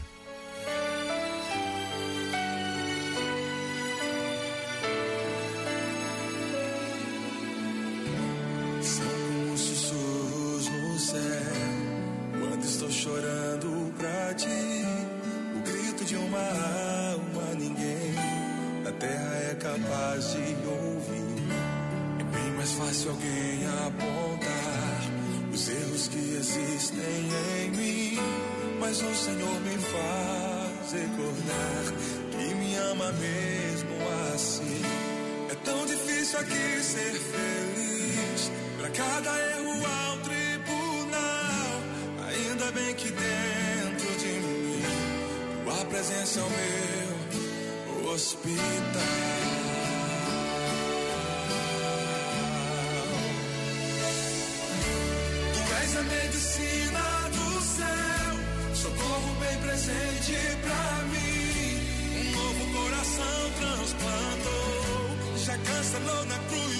São 8.82 9.06
como 9.06 9.56
sussurros 9.56 10.68
no 10.68 10.98
céu 10.98 11.18
quando 12.38 12.64
estou 12.64 12.90
chorando 12.90 13.94
pra 13.96 14.34
ti. 14.34 14.46
O 15.56 15.62
grito 15.62 16.04
de 16.04 16.16
uma 16.16 16.38
alma, 16.38 17.54
ninguém 17.54 18.14
dá 18.84 19.54
capaz 19.56 20.32
de 20.32 20.38
ouvir. 20.66 20.89
Fácil 22.80 23.10
alguém 23.10 23.66
apontar 23.86 25.00
os 25.52 25.68
erros 25.68 26.08
que 26.08 26.16
existem 26.16 27.28
em 27.60 27.70
mim. 27.72 28.18
Mas 28.80 29.02
o 29.02 29.14
Senhor 29.14 29.60
me 29.60 29.76
faz 29.76 30.92
recordar 30.92 31.84
que 32.30 32.54
me 32.54 32.74
ama 32.76 33.12
mesmo 33.12 33.90
assim. 34.34 34.82
É 35.50 35.54
tão 35.56 35.84
difícil 35.84 36.38
aqui 36.38 36.82
ser 36.82 37.12
feliz. 37.12 38.50
Pra 38.78 38.88
cada 38.88 39.30
erro 39.30 39.86
há 39.86 40.14
um 40.14 40.18
tribunal. 40.22 41.82
Ainda 42.28 42.72
bem 42.72 42.94
que 42.94 43.10
dentro 43.10 44.18
de 44.18 44.40
mim, 44.40 44.82
tua 45.64 45.84
presença 45.84 46.40
é 46.40 46.42
o 46.42 46.50
meu 48.00 48.10
hospital. 48.10 49.39
Medicina 56.40 57.28
do 57.34 57.60
céu, 57.60 58.74
socorro 58.74 59.34
bem 59.40 59.58
presente 59.58 60.32
pra 60.62 61.04
mim. 61.12 61.76
Um 62.16 62.30
novo 62.32 62.62
coração 62.72 63.50
transplantou, 63.60 65.36
já 65.36 65.58
cancelou 65.58 66.24
na 66.24 66.38
cruz 66.38 66.79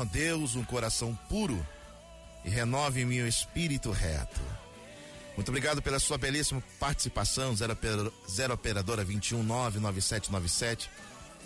ó 0.00 0.04
Deus, 0.04 0.56
um 0.56 0.64
coração 0.64 1.14
puro 1.28 1.64
e 2.44 2.48
renove 2.48 3.02
em 3.02 3.04
mim 3.04 3.20
o 3.20 3.28
espírito 3.28 3.90
reto. 3.90 4.40
Muito 5.36 5.48
obrigado 5.48 5.82
pela 5.82 5.98
sua 5.98 6.18
belíssima 6.18 6.62
participação, 6.78 7.54
zero, 7.54 7.76
zero 8.28 8.54
operadora 8.54 9.04
21 9.04 9.42
99797 9.42 10.90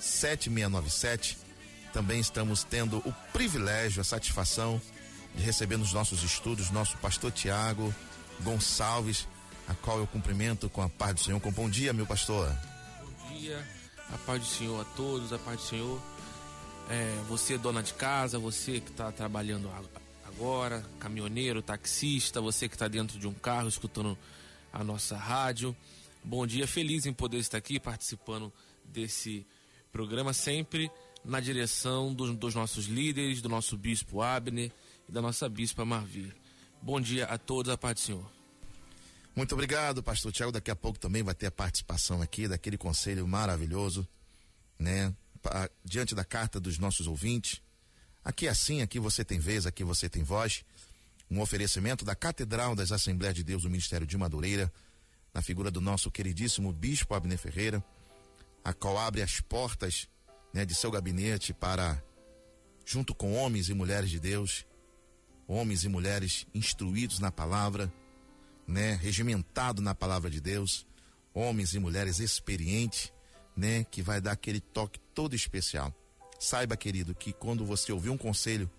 7697. 0.00 1.38
Também 1.92 2.20
estamos 2.20 2.64
tendo 2.64 2.98
o 2.98 3.12
privilégio, 3.32 4.00
a 4.00 4.04
satisfação 4.04 4.80
de 5.34 5.42
receber 5.42 5.76
nos 5.76 5.92
nossos 5.92 6.22
estudos 6.22 6.70
nosso 6.70 6.96
pastor 6.98 7.30
Tiago 7.32 7.94
Gonçalves, 8.40 9.28
a 9.68 9.74
qual 9.74 9.98
eu 9.98 10.06
cumprimento 10.06 10.68
com 10.68 10.82
a 10.82 10.88
paz 10.88 11.14
do 11.14 11.20
Senhor. 11.20 11.40
Com 11.40 11.50
bom 11.50 11.68
dia, 11.68 11.92
meu 11.92 12.06
pastor. 12.06 12.48
Bom 13.00 13.34
dia, 13.34 13.66
a 14.12 14.18
paz 14.18 14.40
do 14.40 14.46
Senhor 14.46 14.80
a 14.80 14.84
todos, 14.96 15.32
a 15.32 15.38
paz 15.38 15.60
do 15.60 15.66
Senhor 15.66 16.13
é, 16.88 17.22
você 17.28 17.56
dona 17.56 17.82
de 17.82 17.94
casa, 17.94 18.38
você 18.38 18.80
que 18.80 18.90
está 18.90 19.10
trabalhando 19.10 19.70
agora, 20.24 20.84
caminhoneiro, 20.98 21.62
taxista, 21.62 22.40
você 22.40 22.68
que 22.68 22.74
está 22.74 22.88
dentro 22.88 23.18
de 23.18 23.26
um 23.26 23.34
carro 23.34 23.68
escutando 23.68 24.18
a 24.72 24.82
nossa 24.82 25.16
rádio. 25.16 25.74
Bom 26.22 26.46
dia, 26.46 26.66
feliz 26.66 27.06
em 27.06 27.12
poder 27.12 27.38
estar 27.38 27.58
aqui 27.58 27.78
participando 27.78 28.52
desse 28.84 29.46
programa, 29.92 30.32
sempre 30.32 30.90
na 31.24 31.40
direção 31.40 32.12
dos, 32.12 32.34
dos 32.36 32.54
nossos 32.54 32.86
líderes, 32.86 33.40
do 33.40 33.48
nosso 33.48 33.76
bispo 33.76 34.20
Abner 34.20 34.70
e 35.08 35.12
da 35.12 35.22
nossa 35.22 35.48
bispa 35.48 35.84
Marvi. 35.84 36.32
Bom 36.82 37.00
dia 37.00 37.24
a 37.26 37.38
todos, 37.38 37.72
a 37.72 37.78
paz 37.78 37.94
do 37.94 38.00
Senhor. 38.00 38.30
Muito 39.34 39.52
obrigado, 39.52 40.02
pastor 40.02 40.32
Tiago. 40.32 40.52
Daqui 40.52 40.70
a 40.70 40.76
pouco 40.76 40.98
também 40.98 41.22
vai 41.22 41.34
ter 41.34 41.46
a 41.46 41.50
participação 41.50 42.20
aqui 42.20 42.46
daquele 42.46 42.76
conselho 42.76 43.26
maravilhoso, 43.26 44.06
né? 44.78 45.14
Diante 45.84 46.14
da 46.14 46.24
carta 46.24 46.58
dos 46.60 46.78
nossos 46.78 47.06
ouvintes. 47.06 47.60
Aqui 48.24 48.46
é 48.46 48.50
assim, 48.50 48.82
aqui 48.82 48.98
você 48.98 49.24
tem 49.24 49.38
vez, 49.38 49.66
aqui 49.66 49.84
você 49.84 50.08
tem 50.08 50.22
voz. 50.22 50.64
Um 51.30 51.40
oferecimento 51.40 52.04
da 52.04 52.14
Catedral 52.14 52.74
das 52.74 52.92
Assembleias 52.92 53.34
de 53.34 53.42
Deus 53.42 53.62
do 53.62 53.70
Ministério 53.70 54.06
de 54.06 54.16
Madureira, 54.16 54.72
na 55.32 55.42
figura 55.42 55.70
do 55.70 55.80
nosso 55.80 56.10
queridíssimo 56.10 56.72
Bispo 56.72 57.14
Abner 57.14 57.38
Ferreira, 57.38 57.84
a 58.62 58.72
qual 58.72 58.96
abre 58.98 59.20
as 59.20 59.40
portas 59.40 60.08
né, 60.52 60.64
de 60.64 60.74
seu 60.74 60.90
gabinete 60.90 61.52
para, 61.52 62.02
junto 62.86 63.14
com 63.14 63.34
homens 63.34 63.68
e 63.68 63.74
mulheres 63.74 64.08
de 64.08 64.20
Deus, 64.20 64.64
homens 65.46 65.84
e 65.84 65.88
mulheres 65.88 66.46
instruídos 66.54 67.18
na 67.18 67.30
palavra, 67.30 67.92
né, 68.66 68.94
regimentado 68.94 69.82
na 69.82 69.94
palavra 69.94 70.30
de 70.30 70.40
Deus, 70.40 70.86
homens 71.34 71.74
e 71.74 71.78
mulheres 71.78 72.20
experientes, 72.20 73.12
né, 73.56 73.84
que 73.84 74.02
vai 74.02 74.20
dar 74.20 74.32
aquele 74.32 74.60
toque 74.60 74.98
todo 75.14 75.34
especial. 75.34 75.94
Saiba, 76.38 76.76
querido, 76.76 77.14
que 77.14 77.32
quando 77.32 77.64
você 77.64 77.92
ouvir 77.92 78.10
um 78.10 78.18
conselho, 78.18 78.70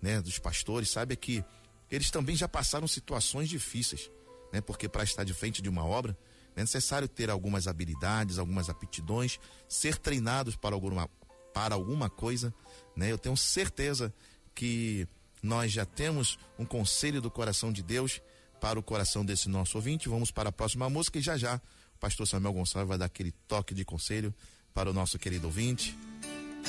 né, 0.00 0.20
dos 0.20 0.38
pastores, 0.38 0.90
saiba 0.90 1.14
que 1.14 1.44
eles 1.90 2.10
também 2.10 2.34
já 2.34 2.48
passaram 2.48 2.88
situações 2.88 3.48
difíceis, 3.48 4.10
né? 4.50 4.62
Porque 4.62 4.88
para 4.88 5.04
estar 5.04 5.24
de 5.24 5.34
frente 5.34 5.60
de 5.60 5.68
uma 5.68 5.84
obra 5.84 6.16
é 6.56 6.60
necessário 6.60 7.06
ter 7.06 7.30
algumas 7.30 7.66
habilidades, 7.68 8.38
algumas 8.38 8.68
aptidões, 8.70 9.38
ser 9.68 9.96
treinados 9.98 10.56
para 10.56 10.74
alguma 10.74 11.08
para 11.52 11.74
alguma 11.74 12.08
coisa, 12.08 12.52
né? 12.96 13.12
Eu 13.12 13.18
tenho 13.18 13.36
certeza 13.36 14.12
que 14.54 15.06
nós 15.42 15.70
já 15.70 15.84
temos 15.84 16.38
um 16.58 16.64
conselho 16.64 17.20
do 17.20 17.30
coração 17.30 17.70
de 17.70 17.82
Deus 17.82 18.22
para 18.58 18.78
o 18.78 18.82
coração 18.82 19.22
desse 19.22 19.50
nosso 19.50 19.76
ouvinte. 19.76 20.08
Vamos 20.08 20.30
para 20.30 20.48
a 20.48 20.52
próxima 20.52 20.88
música 20.88 21.18
e 21.18 21.22
já 21.22 21.36
já 21.36 21.60
pastor 22.02 22.26
Samuel 22.26 22.52
Gonçalves 22.52 22.88
vai 22.88 22.98
dar 22.98 23.04
aquele 23.04 23.30
toque 23.46 23.72
de 23.72 23.84
conselho 23.84 24.34
para 24.74 24.90
o 24.90 24.92
nosso 24.92 25.20
querido 25.20 25.46
ouvinte. 25.46 25.96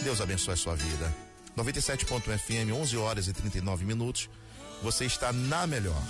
Deus 0.03 0.21
abençoe 0.21 0.53
a 0.53 0.57
sua 0.57 0.75
vida. 0.75 1.11
97.fm, 1.57 2.71
11 2.71 2.97
horas 2.97 3.27
e 3.27 3.33
39 3.33 3.83
minutos. 3.83 4.29
Você 4.83 5.05
está 5.05 5.33
na 5.33 5.65
melhor. 5.65 6.01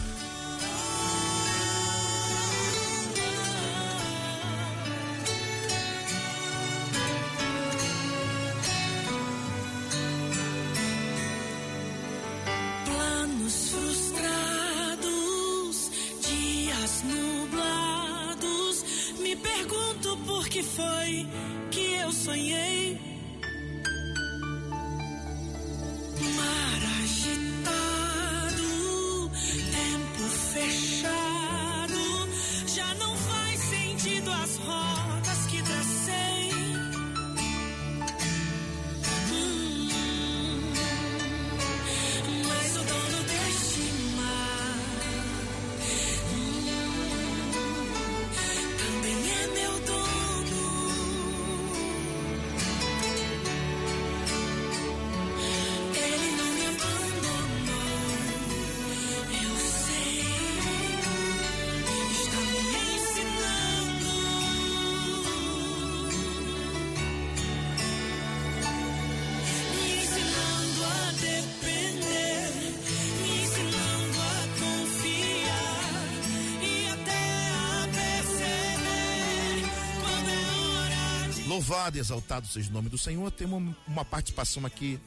Louvado 81.66 81.96
e 81.96 82.02
exaltado 82.02 82.46
seja 82.46 82.70
o 82.70 82.74
nome 82.74 82.90
do 82.90 82.98
Senhor. 82.98 83.32
Temos 83.32 83.74
uma, 83.88 84.04
participação 84.04 84.66
aqui 84.66 85.00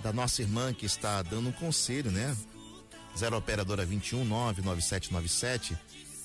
da 0.00 0.12
nossa 0.12 0.42
irmã 0.42 0.74
que 0.74 0.84
está 0.84 1.22
dando 1.22 1.48
um 1.48 1.52
conselho, 1.52 2.10
né? 2.10 2.36
0 3.16 3.38
operadora 3.38 3.86
21 3.86 4.26
99797 4.26 5.74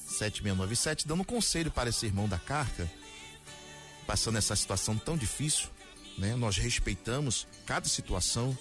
7697, 0.10 1.08
dando 1.08 1.22
um 1.22 1.24
conselho 1.24 1.72
para 1.72 1.90
esse 1.90 2.06
irmão 2.06 2.28
da 2.28 2.38
carta, 2.38 2.92
passando 4.06 4.38
essa 4.38 4.58
situação 4.58 4.98
tão 4.98 5.16
difícil, 5.16 5.70
né? 6.18 6.36
Nós 6.36 6.58
respeitamos 6.58 7.48
cada 7.66 7.88
situação, 7.88 8.58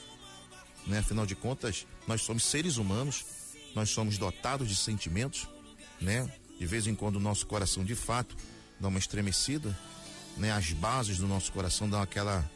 né? 0.86 1.00
Afinal 1.00 1.26
de 1.26 1.34
contas, 1.34 1.88
nós 2.06 2.22
somos 2.22 2.44
seres 2.44 2.76
humanos, 2.76 3.24
nós 3.74 3.90
somos 3.90 4.16
dotados 4.16 4.68
de 4.68 4.76
sentimentos, 4.76 5.48
né? 6.00 6.32
De 6.56 6.66
vez 6.66 6.86
em 6.86 6.94
quando 6.94 7.16
o 7.16 7.20
nosso 7.20 7.48
coração 7.48 7.84
de 7.84 7.96
fato 7.96 8.36
dá 8.78 8.86
uma 8.86 9.00
estremecida, 9.00 9.76
né? 10.38 10.52
As 10.52 10.72
bases 10.72 11.18
do 11.18 11.26
nosso 11.26 11.52
coração 11.52 11.88
dão 11.88 12.00
aquela 12.00 12.48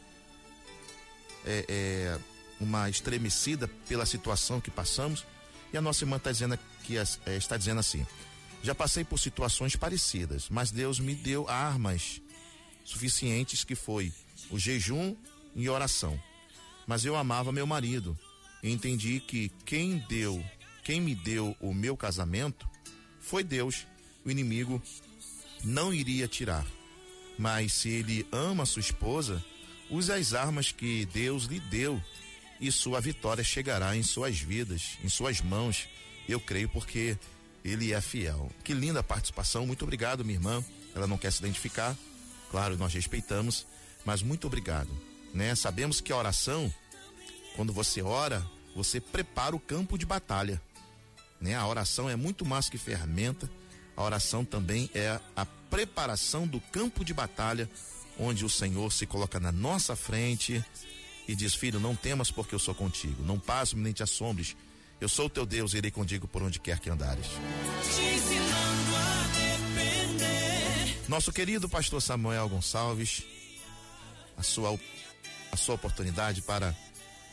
é, 1.45 1.65
é, 1.67 2.19
uma 2.59 2.89
estremecida 2.89 3.67
pela 3.87 4.05
situação 4.05 4.61
que 4.61 4.71
passamos. 4.71 5.25
E 5.71 5.77
a 5.77 5.81
nossa 5.81 6.03
irmã 6.03 6.17
tá 6.19 6.31
dizendo 6.31 6.57
que 6.83 6.97
é, 6.97 7.03
está 7.35 7.57
dizendo 7.57 7.79
assim: 7.79 8.05
já 8.61 8.73
passei 8.73 9.03
por 9.03 9.19
situações 9.19 9.75
parecidas, 9.75 10.47
mas 10.49 10.71
Deus 10.71 10.99
me 10.99 11.13
deu 11.15 11.47
armas 11.49 12.21
suficientes 12.83 13.63
que 13.63 13.75
foi 13.75 14.11
o 14.49 14.57
jejum 14.57 15.15
e 15.55 15.69
oração. 15.69 16.21
Mas 16.87 17.05
eu 17.05 17.15
amava 17.15 17.51
meu 17.51 17.65
marido 17.65 18.17
e 18.61 18.71
entendi 18.71 19.19
que 19.19 19.49
quem 19.65 19.99
deu, 20.09 20.43
quem 20.83 20.99
me 20.99 21.15
deu 21.15 21.55
o 21.59 21.73
meu 21.73 21.95
casamento 21.95 22.67
foi 23.19 23.43
Deus. 23.43 23.87
O 24.25 24.31
inimigo 24.31 24.81
não 25.63 25.93
iria 25.93 26.27
tirar. 26.27 26.65
Mas 27.37 27.73
se 27.73 27.89
ele 27.89 28.27
ama 28.31 28.65
sua 28.65 28.79
esposa, 28.79 29.43
use 29.89 30.11
as 30.11 30.33
armas 30.33 30.71
que 30.71 31.05
Deus 31.07 31.45
lhe 31.45 31.59
deu 31.59 32.01
e 32.59 32.71
sua 32.71 33.01
vitória 33.01 33.43
chegará 33.43 33.95
em 33.95 34.03
suas 34.03 34.39
vidas, 34.39 34.97
em 35.03 35.09
suas 35.09 35.41
mãos. 35.41 35.87
Eu 36.27 36.39
creio 36.39 36.69
porque 36.69 37.17
ele 37.63 37.93
é 37.93 38.01
fiel. 38.01 38.51
Que 38.63 38.73
linda 38.73 39.03
participação. 39.03 39.65
Muito 39.65 39.83
obrigado, 39.83 40.23
minha 40.23 40.37
irmã. 40.37 40.63
Ela 40.95 41.07
não 41.07 41.17
quer 41.17 41.31
se 41.31 41.39
identificar. 41.39 41.95
Claro, 42.51 42.77
nós 42.77 42.93
respeitamos, 42.93 43.65
mas 44.05 44.21
muito 44.21 44.45
obrigado, 44.45 44.89
né? 45.33 45.55
Sabemos 45.55 45.99
que 45.99 46.13
a 46.13 46.17
oração, 46.17 46.71
quando 47.55 47.73
você 47.73 48.01
ora, 48.01 48.45
você 48.75 49.01
prepara 49.01 49.55
o 49.55 49.59
campo 49.59 49.97
de 49.97 50.05
batalha, 50.05 50.61
né? 51.41 51.55
A 51.55 51.65
oração 51.65 52.07
é 52.07 52.15
muito 52.15 52.45
mais 52.45 52.69
que 52.69 52.77
ferramenta. 52.77 53.49
A 53.95 54.03
oração 54.03 54.43
também 54.43 54.89
é 54.93 55.19
a 55.35 55.45
preparação 55.45 56.47
do 56.47 56.59
campo 56.59 57.03
de 57.05 57.13
batalha, 57.13 57.69
onde 58.17 58.45
o 58.45 58.49
Senhor 58.49 58.91
se 58.91 59.05
coloca 59.05 59.39
na 59.39 59.51
nossa 59.51 59.95
frente 59.95 60.63
e 61.27 61.35
diz: 61.35 61.53
Filho, 61.53 61.79
não 61.79 61.95
temas, 61.95 62.31
porque 62.31 62.55
eu 62.55 62.59
sou 62.59 62.73
contigo. 62.75 63.23
Não 63.23 63.39
passo 63.39 63.77
nem 63.77 63.93
te 63.93 64.03
assombres. 64.03 64.55
Eu 64.99 65.09
sou 65.09 65.25
o 65.25 65.29
teu 65.29 65.45
Deus 65.45 65.73
e 65.73 65.77
irei 65.77 65.91
contigo 65.91 66.27
por 66.27 66.41
onde 66.41 66.59
quer 66.59 66.79
que 66.79 66.89
andares. 66.89 67.27
Nosso 71.07 71.31
querido 71.31 71.67
pastor 71.67 72.01
Samuel 72.01 72.47
Gonçalves, 72.47 73.23
a 74.37 74.43
sua, 74.43 74.79
a 75.51 75.57
sua 75.57 75.75
oportunidade 75.75 76.41
para 76.41 76.75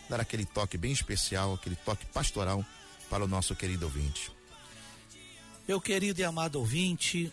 dar 0.08 0.20
aquele 0.20 0.44
toque 0.44 0.76
bem 0.76 0.92
especial, 0.92 1.54
aquele 1.54 1.76
toque 1.76 2.04
pastoral 2.06 2.64
para 3.08 3.24
o 3.24 3.28
nosso 3.28 3.54
querido 3.54 3.86
ouvinte. 3.86 4.32
Meu 5.70 5.80
querido 5.80 6.20
e 6.20 6.24
amado 6.24 6.56
ouvinte, 6.56 7.32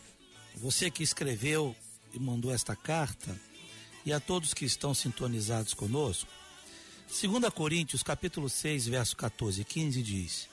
você 0.53 0.91
que 0.91 1.01
escreveu 1.01 1.75
e 2.13 2.19
mandou 2.19 2.53
esta 2.53 2.75
carta, 2.75 3.35
e 4.05 4.13
a 4.13 4.19
todos 4.19 4.53
que 4.53 4.63
estão 4.63 4.93
sintonizados 4.93 5.73
conosco, 5.73 6.29
2 7.07 7.51
Coríntios 7.51 8.03
capítulo 8.03 8.47
6, 8.47 8.89
verso 8.89 9.17
14 9.17 9.61
e 9.61 9.65
15 9.65 10.03
diz: 10.03 10.49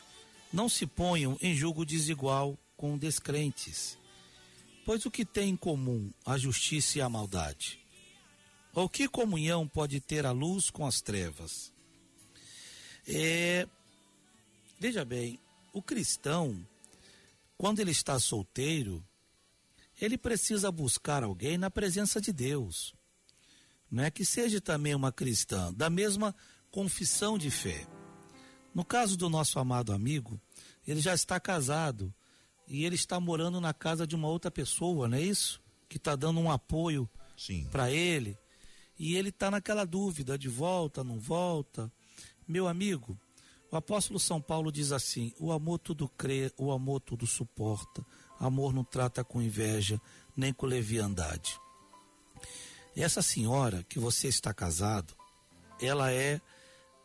Não 0.50 0.66
se 0.66 0.86
ponham 0.86 1.36
em 1.42 1.54
julgo 1.54 1.84
desigual 1.84 2.58
com 2.74 2.96
descrentes, 2.96 3.98
pois 4.86 5.04
o 5.04 5.10
que 5.10 5.26
tem 5.26 5.50
em 5.50 5.56
comum 5.56 6.10
a 6.24 6.38
justiça 6.38 6.96
e 6.96 7.02
a 7.02 7.08
maldade? 7.10 7.78
Ou 8.72 8.88
que 8.88 9.06
comunhão 9.06 9.68
pode 9.68 10.00
ter 10.00 10.24
a 10.24 10.32
luz 10.32 10.70
com 10.70 10.86
as 10.86 11.02
trevas? 11.02 11.70
É, 13.06 13.68
veja 14.80 15.04
bem, 15.04 15.38
o 15.70 15.82
cristão, 15.82 16.66
quando 17.56 17.80
ele 17.80 17.90
está 17.90 18.18
solteiro, 18.18 19.04
ele 20.00 20.18
precisa 20.18 20.70
buscar 20.70 21.22
alguém 21.22 21.56
na 21.56 21.70
presença 21.70 22.20
de 22.20 22.32
Deus 22.32 22.94
né, 23.94 24.10
que 24.10 24.24
seja 24.24 24.60
também 24.60 24.92
uma 24.92 25.12
cristã, 25.12 25.72
da 25.72 25.88
mesma 25.88 26.34
confissão 26.68 27.38
de 27.38 27.48
fé. 27.48 27.86
No 28.74 28.84
caso 28.84 29.16
do 29.16 29.30
nosso 29.30 29.56
amado 29.60 29.92
amigo, 29.92 30.40
ele 30.84 31.00
já 31.00 31.14
está 31.14 31.38
casado 31.38 32.12
e 32.66 32.84
ele 32.84 32.96
está 32.96 33.20
morando 33.20 33.60
na 33.60 33.72
casa 33.72 34.04
de 34.04 34.16
uma 34.16 34.26
outra 34.26 34.50
pessoa, 34.50 35.06
não 35.06 35.16
é 35.16 35.22
isso? 35.22 35.62
Que 35.88 35.96
está 35.96 36.16
dando 36.16 36.40
um 36.40 36.50
apoio 36.50 37.08
para 37.70 37.88
ele. 37.88 38.36
E 38.98 39.14
ele 39.14 39.28
está 39.28 39.48
naquela 39.48 39.84
dúvida 39.84 40.36
de 40.36 40.48
volta, 40.48 41.04
não 41.04 41.20
volta. 41.20 41.88
Meu 42.48 42.66
amigo, 42.66 43.16
o 43.74 43.76
apóstolo 43.76 44.20
São 44.20 44.40
Paulo 44.40 44.70
diz 44.70 44.92
assim: 44.92 45.34
o 45.36 45.50
amor 45.50 45.80
tudo 45.80 46.08
crê, 46.08 46.52
o 46.56 46.70
amor 46.70 47.00
tudo 47.00 47.26
suporta, 47.26 48.06
amor 48.38 48.72
não 48.72 48.84
trata 48.84 49.24
com 49.24 49.42
inveja, 49.42 50.00
nem 50.36 50.52
com 50.52 50.64
leviandade. 50.64 51.58
Essa 52.96 53.20
senhora 53.20 53.82
que 53.88 53.98
você 53.98 54.28
está 54.28 54.54
casado, 54.54 55.12
ela 55.80 56.12
é 56.12 56.40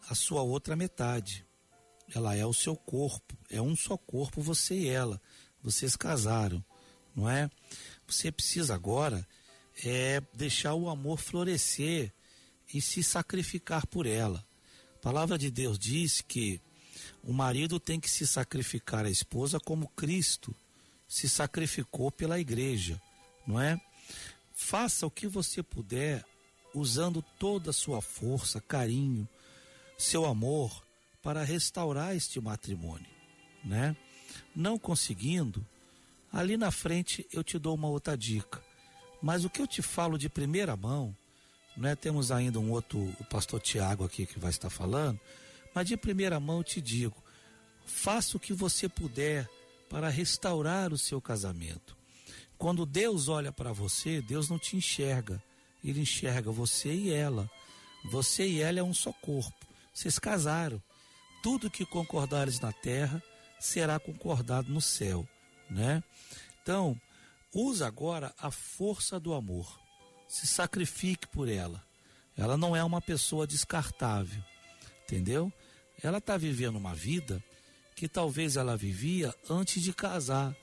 a 0.07 0.13
sua 0.13 0.43
outra 0.43 0.75
metade. 0.75 1.43
Ela 2.13 2.35
é 2.35 2.45
o 2.45 2.53
seu 2.53 2.75
corpo, 2.75 3.35
é 3.49 3.59
um 3.59 3.75
só 3.75 3.97
corpo 3.97 4.41
você 4.41 4.75
e 4.75 4.87
ela. 4.89 5.19
Vocês 5.63 5.95
casaram, 5.95 6.63
não 7.15 7.27
é? 7.27 7.49
Você 8.07 8.31
precisa 8.31 8.75
agora 8.75 9.27
é 9.83 10.21
deixar 10.35 10.75
o 10.75 10.89
amor 10.89 11.17
florescer 11.17 12.13
e 12.71 12.79
se 12.79 13.01
sacrificar 13.01 13.87
por 13.87 14.05
ela. 14.05 14.45
A 14.99 15.01
palavra 15.01 15.37
de 15.37 15.49
Deus 15.49 15.79
diz 15.79 16.19
que 16.19 16.59
o 17.23 17.31
marido 17.31 17.79
tem 17.79 18.01
que 18.01 18.09
se 18.09 18.27
sacrificar 18.27 19.05
à 19.05 19.09
esposa 19.09 19.57
como 19.57 19.87
Cristo 19.87 20.53
se 21.07 21.29
sacrificou 21.29 22.11
pela 22.11 22.37
igreja, 22.37 23.01
não 23.47 23.61
é? 23.61 23.79
Faça 24.53 25.07
o 25.07 25.11
que 25.11 25.25
você 25.25 25.63
puder, 25.63 26.25
usando 26.75 27.23
toda 27.39 27.69
a 27.69 27.73
sua 27.73 28.01
força, 28.01 28.59
carinho, 28.59 29.27
seu 29.97 30.25
amor, 30.25 30.85
para 31.23 31.45
restaurar 31.45 32.13
este 32.13 32.41
matrimônio, 32.41 33.09
né? 33.63 33.95
Não 34.53 34.77
conseguindo, 34.77 35.65
ali 36.29 36.57
na 36.57 36.71
frente 36.71 37.25
eu 37.31 37.41
te 37.41 37.57
dou 37.57 37.73
uma 37.73 37.87
outra 37.87 38.17
dica. 38.17 38.61
Mas 39.21 39.45
o 39.45 39.49
que 39.49 39.61
eu 39.61 39.67
te 39.67 39.81
falo 39.81 40.17
de 40.17 40.27
primeira 40.27 40.75
mão, 40.75 41.15
né? 41.79 41.95
Temos 41.95 42.31
ainda 42.31 42.59
um 42.59 42.71
outro, 42.71 42.99
o 43.19 43.23
pastor 43.23 43.59
Tiago 43.59 44.03
aqui 44.03 44.25
que 44.25 44.37
vai 44.37 44.49
estar 44.49 44.69
falando, 44.69 45.19
mas 45.73 45.87
de 45.87 45.95
primeira 45.95 46.39
mão 46.39 46.57
eu 46.57 46.63
te 46.63 46.81
digo, 46.81 47.15
faça 47.85 48.37
o 48.37 48.39
que 48.39 48.53
você 48.53 48.89
puder 48.89 49.49
para 49.89 50.09
restaurar 50.09 50.93
o 50.93 50.97
seu 50.97 51.19
casamento. 51.21 51.97
Quando 52.57 52.85
Deus 52.85 53.29
olha 53.29 53.51
para 53.51 53.71
você, 53.71 54.21
Deus 54.21 54.49
não 54.49 54.59
te 54.59 54.75
enxerga, 54.75 55.41
ele 55.83 56.01
enxerga 56.01 56.51
você 56.51 56.93
e 56.93 57.11
ela. 57.11 57.49
Você 58.11 58.45
e 58.45 58.61
ela 58.61 58.79
é 58.79 58.83
um 58.83 58.93
só 58.93 59.13
corpo. 59.13 59.65
Vocês 59.93 60.19
casaram. 60.19 60.81
Tudo 61.41 61.69
que 61.69 61.85
concordares 61.85 62.59
na 62.59 62.73
terra 62.73 63.23
será 63.59 63.97
concordado 63.97 64.71
no 64.71 64.81
céu, 64.81 65.27
né? 65.69 66.03
Então, 66.61 66.99
usa 67.53 67.87
agora 67.87 68.33
a 68.37 68.51
força 68.51 69.19
do 69.19 69.33
amor. 69.33 69.79
Se 70.29 70.45
sacrifique 70.45 71.27
por 71.27 71.49
ela. 71.49 71.83
Ela 72.37 72.55
não 72.55 72.75
é 72.75 72.81
uma 72.83 73.01
pessoa 73.01 73.45
descartável, 73.45 74.41
entendeu? 75.03 75.51
Ela 76.01 76.19
está 76.19 76.37
vivendo 76.37 76.77
uma 76.77 76.95
vida 76.95 77.43
que 77.95 78.07
talvez 78.07 78.55
ela 78.55 78.77
vivia 78.77 79.35
antes 79.49 79.83
de 79.83 79.91
casar. 79.91 80.55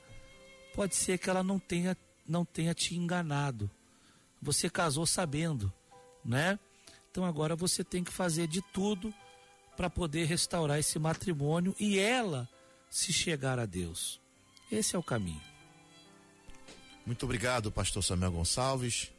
Pode 0.73 0.95
ser 0.95 1.19
que 1.19 1.29
ela 1.29 1.43
não 1.43 1.59
tenha, 1.59 1.95
não 2.25 2.43
tenha 2.43 2.73
te 2.73 2.95
enganado. 2.95 3.69
Você 4.41 4.69
casou 4.69 5.05
sabendo, 5.05 5.71
né? 6.23 6.57
Então 7.11 7.25
agora 7.25 7.55
você 7.55 7.83
tem 7.83 8.03
que 8.03 8.11
fazer 8.11 8.47
de 8.47 8.61
tudo 8.61 9.13
para 9.75 9.89
poder 9.89 10.25
restaurar 10.25 10.79
esse 10.79 10.97
matrimônio 10.97 11.75
e 11.79 11.99
ela 11.99 12.49
se 12.89 13.11
chegar 13.11 13.59
a 13.59 13.65
Deus. 13.65 14.19
Esse 14.71 14.95
é 14.95 14.99
o 14.99 15.03
caminho. 15.03 15.41
Muito 17.05 17.23
obrigado, 17.23 17.71
pastor 17.71 18.03
Samuel 18.03 18.31
Gonçalves. 18.31 19.11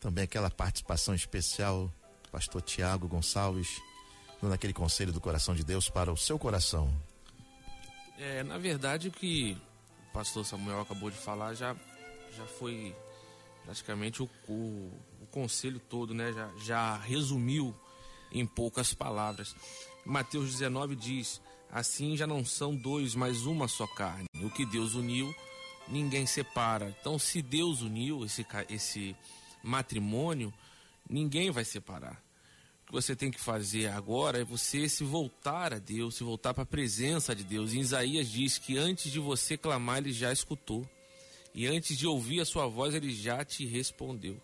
Também 0.00 0.24
aquela 0.24 0.50
participação 0.50 1.14
especial, 1.14 1.92
pastor 2.30 2.62
Tiago 2.62 3.08
Gonçalves, 3.08 3.80
dando 4.40 4.52
aquele 4.54 4.72
conselho 4.72 5.12
do 5.12 5.20
coração 5.20 5.54
de 5.54 5.64
Deus 5.64 5.88
para 5.88 6.12
o 6.12 6.16
seu 6.16 6.38
coração. 6.38 6.92
É, 8.18 8.42
na 8.42 8.58
verdade, 8.58 9.08
o 9.08 9.12
que 9.12 9.56
o 10.08 10.12
pastor 10.12 10.44
Samuel 10.44 10.80
acabou 10.80 11.10
de 11.10 11.16
falar 11.16 11.54
já, 11.54 11.74
já 12.36 12.44
foi 12.46 12.94
praticamente 13.64 14.22
o, 14.22 14.30
o, 14.48 14.92
o 15.20 15.26
conselho 15.30 15.78
todo, 15.78 16.14
né? 16.14 16.32
Já, 16.32 16.50
já 16.58 16.96
resumiu 16.96 17.74
em 18.32 18.46
poucas 18.46 18.94
palavras. 18.94 19.54
Mateus 20.04 20.52
19 20.52 20.96
diz: 20.96 21.40
Assim 21.70 22.16
já 22.16 22.26
não 22.26 22.44
são 22.44 22.74
dois, 22.74 23.14
mas 23.14 23.44
uma 23.44 23.68
só 23.68 23.86
carne. 23.86 24.26
O 24.42 24.50
que 24.50 24.64
Deus 24.64 24.94
uniu, 24.94 25.34
ninguém 25.88 26.26
separa. 26.26 26.94
Então, 27.00 27.18
se 27.18 27.42
Deus 27.42 27.82
uniu 27.82 28.24
esse, 28.24 28.46
esse 28.70 29.16
matrimônio, 29.66 30.52
ninguém 31.08 31.50
vai 31.50 31.64
separar. 31.64 32.22
O 32.82 32.86
que 32.86 32.92
você 32.92 33.16
tem 33.16 33.30
que 33.30 33.40
fazer 33.40 33.88
agora 33.88 34.40
é 34.40 34.44
você 34.44 34.88
se 34.88 35.02
voltar 35.02 35.74
a 35.74 35.78
Deus, 35.78 36.14
se 36.14 36.22
voltar 36.22 36.54
para 36.54 36.62
a 36.62 36.66
presença 36.66 37.34
de 37.34 37.42
Deus. 37.42 37.72
E 37.72 37.80
Isaías 37.80 38.28
diz 38.28 38.58
que 38.58 38.78
antes 38.78 39.10
de 39.10 39.18
você 39.18 39.56
clamar, 39.56 39.98
ele 39.98 40.12
já 40.12 40.32
escutou. 40.32 40.88
E 41.52 41.66
antes 41.66 41.98
de 41.98 42.06
ouvir 42.06 42.40
a 42.40 42.44
sua 42.44 42.68
voz, 42.68 42.94
ele 42.94 43.12
já 43.12 43.44
te 43.44 43.66
respondeu. 43.66 44.40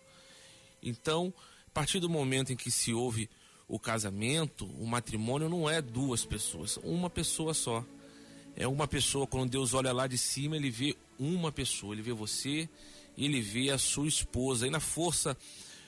Então, 0.81 1.33
a 1.67 1.71
partir 1.71 1.99
do 2.01 2.09
momento 2.09 2.51
em 2.51 2.55
que 2.55 2.69
se 2.69 2.93
ouve 2.93 3.29
o 3.67 3.79
casamento, 3.79 4.65
o 4.65 4.85
matrimônio 4.85 5.47
não 5.47 5.69
é 5.69 5.81
duas 5.81 6.25
pessoas, 6.25 6.77
uma 6.83 7.09
pessoa 7.09 7.53
só. 7.53 7.85
É 8.55 8.67
uma 8.67 8.87
pessoa, 8.87 9.25
quando 9.25 9.51
Deus 9.51 9.73
olha 9.73 9.93
lá 9.93 10.05
de 10.05 10.17
cima, 10.17 10.57
ele 10.57 10.69
vê 10.69 10.95
uma 11.17 11.51
pessoa, 11.51 11.95
ele 11.95 12.01
vê 12.01 12.11
você 12.11 12.69
ele 13.17 13.41
vê 13.41 13.69
a 13.69 13.77
sua 13.77 14.07
esposa. 14.07 14.67
E 14.67 14.69
na 14.69 14.79
força 14.79 15.37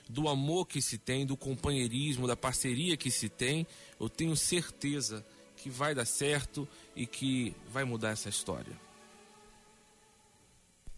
do 0.07 0.27
amor 0.27 0.67
que 0.67 0.81
se 0.81 0.97
tem, 0.97 1.25
do 1.25 1.35
companheirismo, 1.35 2.27
da 2.27 2.35
parceria 2.35 2.95
que 2.95 3.09
se 3.09 3.29
tem, 3.29 3.65
eu 3.99 4.09
tenho 4.09 4.35
certeza 4.35 5.25
que 5.57 5.69
vai 5.69 5.95
dar 5.95 6.05
certo 6.05 6.67
e 6.95 7.07
que 7.07 7.55
vai 7.71 7.83
mudar 7.83 8.11
essa 8.11 8.29
história. 8.29 8.79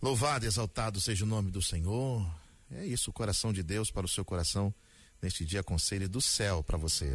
Louvado 0.02 0.46
e 0.46 0.48
exaltado 0.48 1.00
seja 1.00 1.24
o 1.24 1.28
nome 1.28 1.50
do 1.50 1.62
Senhor. 1.62 2.26
É 2.72 2.86
isso, 2.86 3.10
o 3.10 3.14
coração 3.14 3.54
de 3.54 3.64
Deus 3.64 3.90
para 3.90 4.06
o 4.06 4.10
seu 4.10 4.26
coração 4.26 4.74
neste 5.22 5.46
dia 5.46 5.64
conselho 5.64 6.08
do 6.08 6.22
céu 6.22 6.62
para 6.62 6.78
você. 6.78 7.12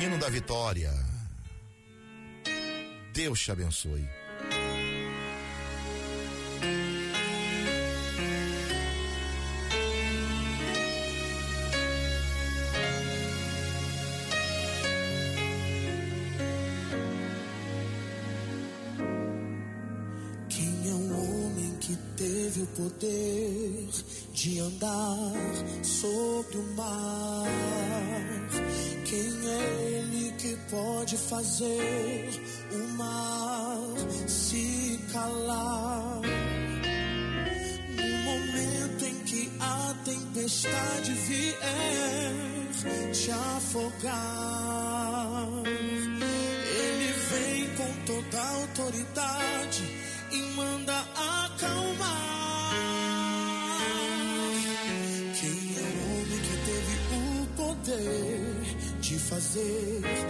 Hino 0.00 0.18
da 0.18 0.28
vitória. 0.28 0.92
Deus 3.12 3.40
te 3.40 3.50
abençoe. 3.50 4.06
Poder 22.76 23.88
de 24.32 24.60
andar 24.60 25.32
sobre 25.82 26.58
o 26.58 26.62
mar? 26.74 27.46
Quem 29.04 29.18
é 29.18 29.98
ele 29.98 30.32
que 30.38 30.56
pode 30.70 31.16
fazer 31.16 32.30
o 32.72 32.88
mar 32.96 33.78
se 34.26 35.00
calar? 35.12 36.20
No 37.96 38.18
momento 38.24 39.04
em 39.04 39.14
que 39.24 39.50
a 39.60 39.94
tempestade 40.04 41.12
vier 41.12 42.48
te 43.12 43.30
afogar, 43.30 44.68
ele 46.76 47.12
vem 47.30 47.76
com 47.76 47.92
toda 48.04 48.40
autoridade 48.40 49.77
de 59.58 60.27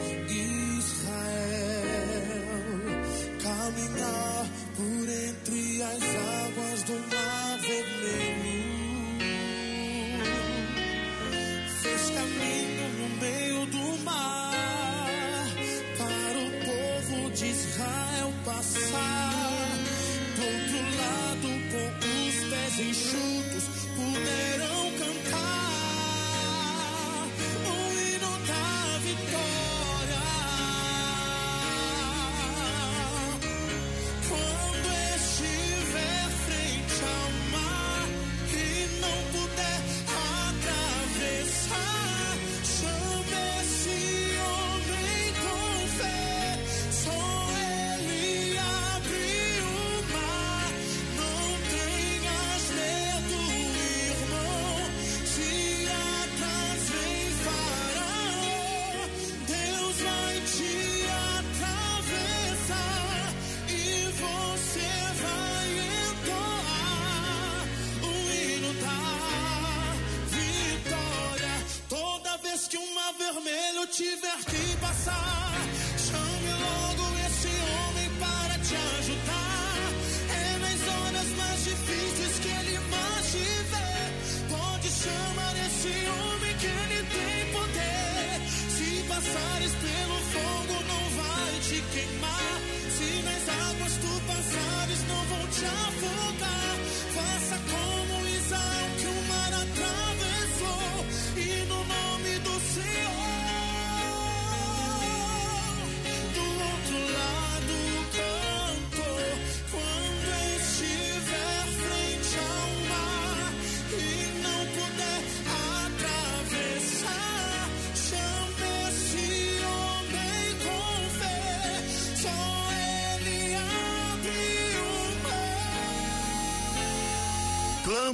vermelho 73.99 74.39
tiver 74.47 74.68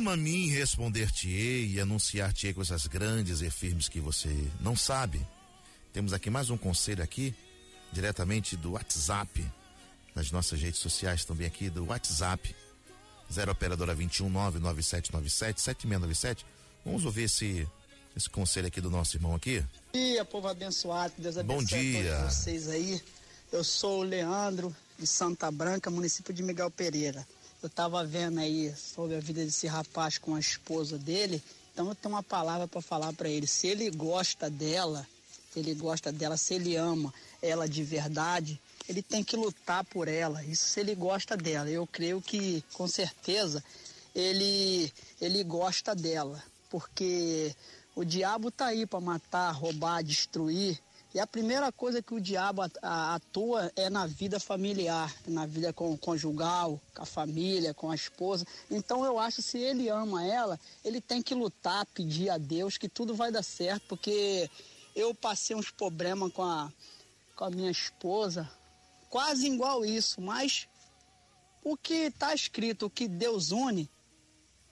Clama 0.05 0.21
a 0.21 0.23
mim, 0.23 0.51
responder-te-ei 0.51 1.67
e 1.67 1.81
anunciar-te-ei 1.81 2.53
coisas 2.53 2.87
grandes 2.87 3.41
e 3.41 3.49
firmes 3.49 3.89
que 3.89 4.01
você 4.01 4.29
não 4.61 4.77
sabe. 4.77 5.27
Temos 5.95 6.13
aqui 6.13 6.29
mais 6.29 6.51
um 6.51 6.59
conselho 6.59 7.03
aqui, 7.03 7.35
diretamente 7.91 8.55
do 8.55 8.73
WhatsApp, 8.73 9.51
nas 10.15 10.31
nossas 10.31 10.61
redes 10.61 10.79
sociais 10.79 11.25
também 11.25 11.47
aqui 11.47 11.71
do 11.71 11.87
WhatsApp, 11.87 12.55
0 13.33 13.53
operadora 13.53 13.95
21 13.95 14.29
99797 14.29 15.63
7697. 15.63 16.47
Vamos 16.85 17.07
ouvir 17.07 17.23
esse, 17.23 17.67
esse 18.15 18.29
conselho 18.29 18.67
aqui 18.67 18.83
do 18.83 18.91
nosso 18.91 19.17
irmão 19.17 19.35
aqui. 19.35 19.61
Bom 19.61 19.67
dia, 19.99 20.23
povo 20.23 20.49
abençoado, 20.49 21.15
Deus 21.17 21.37
Bom 21.37 21.55
abençoe 21.61 21.93
dia. 21.93 22.15
a 22.15 22.21
todos 22.21 22.35
vocês 22.35 22.69
aí. 22.69 23.03
Eu 23.51 23.65
sou 23.65 24.01
o 24.01 24.03
Leandro, 24.03 24.77
de 24.99 25.07
Santa 25.07 25.51
Branca, 25.51 25.91
município 25.91 26.35
de 26.35 26.43
Miguel 26.43 26.71
Pereira. 26.71 27.27
Eu 27.65 27.71
tava 27.71 28.05
vendo 28.05 28.41
aí 28.41 28.75
sobre 28.77 29.17
a 29.17 29.21
vida 29.21 29.43
desse 29.43 29.67
rapaz 29.67 30.19
com 30.19 30.35
a 30.35 30.39
esposa 30.39 30.99
dele, 30.99 31.43
então 31.73 31.89
eu 31.89 31.95
tenho 31.95 32.15
uma 32.15 32.23
palavra 32.23 32.69
para 32.69 32.83
falar 32.83 33.11
para 33.15 33.27
ele. 33.27 33.47
Se 33.47 33.67
ele 33.67 33.89
gosta 33.91 34.51
dela, 34.51 35.07
se 35.51 35.61
ele 35.61 35.75
gosta 35.75 36.13
dela, 36.13 36.37
se 36.37 36.53
ele 36.53 36.77
ama 36.77 37.11
ela 37.41 37.67
de 37.67 37.83
verdade, 37.83 38.61
ele 38.87 39.01
tem 39.01 39.25
que 39.25 39.35
lutar 39.35 39.83
por 39.83 40.09
ela. 40.09 40.45
Isso 40.45 40.67
se 40.67 40.81
ele 40.81 40.95
gosta 40.95 41.39
dela. 41.39 41.71
Eu 41.71 41.87
creio 41.87 42.21
que, 42.21 42.63
com 42.75 42.87
certeza, 42.87 43.65
ele, 44.15 44.93
ele 45.19 45.43
gosta 45.43 45.95
dela. 45.95 46.45
Porque 46.69 47.57
o 47.97 48.05
diabo 48.05 48.51
tá 48.51 48.67
aí 48.67 48.85
para 48.85 49.01
matar, 49.01 49.51
roubar, 49.53 50.05
destruir. 50.05 50.79
E 51.15 51.21
a 51.21 51.27
primeira 51.29 51.71
coisa 51.71 52.03
que 52.03 52.13
o 52.13 52.21
diabo 52.21 52.63
atua 52.83 53.71
é 53.77 53.89
na 53.89 54.05
vida 54.05 54.41
familiar, 54.41 55.15
na 55.29 55.47
vida 55.47 55.73
conjugal, 55.73 56.81
com 56.93 57.03
a 57.03 57.07
família, 57.07 57.73
com 57.73 57.89
a 57.89 57.95
esposa. 57.95 58.45
Então 58.69 59.05
eu 59.05 59.17
acho 59.17 59.37
que 59.37 59.43
se 59.43 59.59
ele 59.59 59.89
ama 59.89 60.27
ela, 60.27 60.59
ele 60.85 61.01
tem 61.01 61.23
que 61.23 61.33
lutar, 61.33 61.87
pedir 61.95 62.31
a 62.31 62.37
Deus 62.37 62.77
que 62.77 62.89
tudo 62.89 63.15
vai 63.15 63.31
dar 63.31 63.45
certo, 63.45 63.85
porque 63.91 64.51
eu 64.97 65.15
passei 65.15 65.55
uns 65.55 65.71
problemas 65.71 66.33
com 66.33 66.43
a, 66.43 66.73
com 67.37 67.45
a 67.45 67.51
minha 67.51 67.71
esposa, 67.71 68.51
quase 69.09 69.47
igual 69.47 69.85
isso, 69.85 70.21
mas 70.21 70.67
o 71.63 71.77
que 71.77 72.07
está 72.07 72.35
escrito, 72.35 72.87
o 72.87 72.91
que 72.91 73.07
Deus 73.07 73.53
une, 73.53 73.89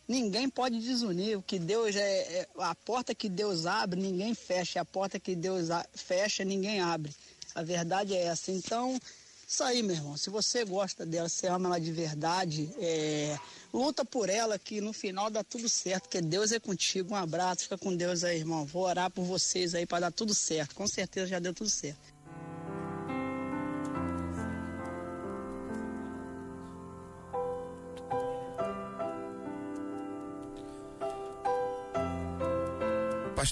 ninguém 0.06 0.48
pode 0.48 0.78
desunir. 0.78 1.38
O 1.38 1.42
que 1.42 1.58
Deus 1.58 1.94
é, 1.96 2.40
é- 2.40 2.48
a 2.58 2.74
porta 2.74 3.14
que 3.14 3.28
Deus 3.28 3.66
abre, 3.66 4.00
ninguém 4.00 4.34
fecha. 4.34 4.80
A 4.80 4.84
porta 4.84 5.18
que 5.18 5.34
Deus 5.34 5.68
fecha, 5.94 6.44
ninguém 6.44 6.80
abre. 6.80 7.12
A 7.54 7.62
verdade 7.62 8.14
é 8.14 8.24
essa. 8.24 8.50
Então, 8.50 8.98
isso 9.46 9.62
aí, 9.62 9.82
meu 9.82 9.96
irmão. 9.96 10.16
Se 10.16 10.30
você 10.30 10.64
gosta 10.64 11.04
dela, 11.04 11.28
você 11.28 11.46
ama 11.46 11.68
ela 11.68 11.78
de 11.78 11.92
verdade, 11.92 12.70
é, 12.78 13.38
luta 13.72 14.04
por 14.04 14.30
ela, 14.30 14.58
que 14.58 14.80
no 14.80 14.92
final 14.92 15.28
dá 15.28 15.44
tudo 15.44 15.68
certo, 15.68 16.04
porque 16.04 16.22
Deus 16.22 16.52
é 16.52 16.58
contigo. 16.58 17.12
Um 17.12 17.16
abraço, 17.16 17.64
fica 17.64 17.76
com 17.76 17.94
Deus 17.94 18.24
aí, 18.24 18.38
irmão. 18.38 18.64
Vou 18.64 18.84
orar 18.84 19.10
por 19.10 19.24
vocês 19.24 19.74
aí 19.74 19.84
para 19.84 20.00
dar 20.00 20.12
tudo 20.12 20.34
certo. 20.34 20.74
Com 20.74 20.86
certeza 20.88 21.26
já 21.26 21.38
deu 21.38 21.52
tudo 21.52 21.68
certo. 21.68 22.11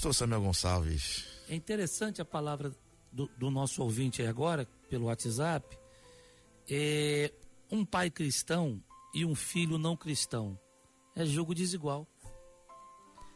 Pastor 0.01 0.15
Samuel 0.15 0.41
Gonçalves. 0.41 1.27
É 1.47 1.53
interessante 1.53 2.23
a 2.23 2.25
palavra 2.25 2.75
do, 3.11 3.29
do 3.37 3.51
nosso 3.51 3.83
ouvinte 3.83 4.19
aí 4.19 4.27
agora, 4.27 4.67
pelo 4.89 5.05
WhatsApp. 5.05 5.77
É, 6.67 7.31
um 7.71 7.85
pai 7.85 8.09
cristão 8.09 8.83
e 9.13 9.23
um 9.23 9.35
filho 9.35 9.77
não 9.77 9.95
cristão. 9.95 10.59
É 11.15 11.23
jogo 11.23 11.53
desigual. 11.53 12.07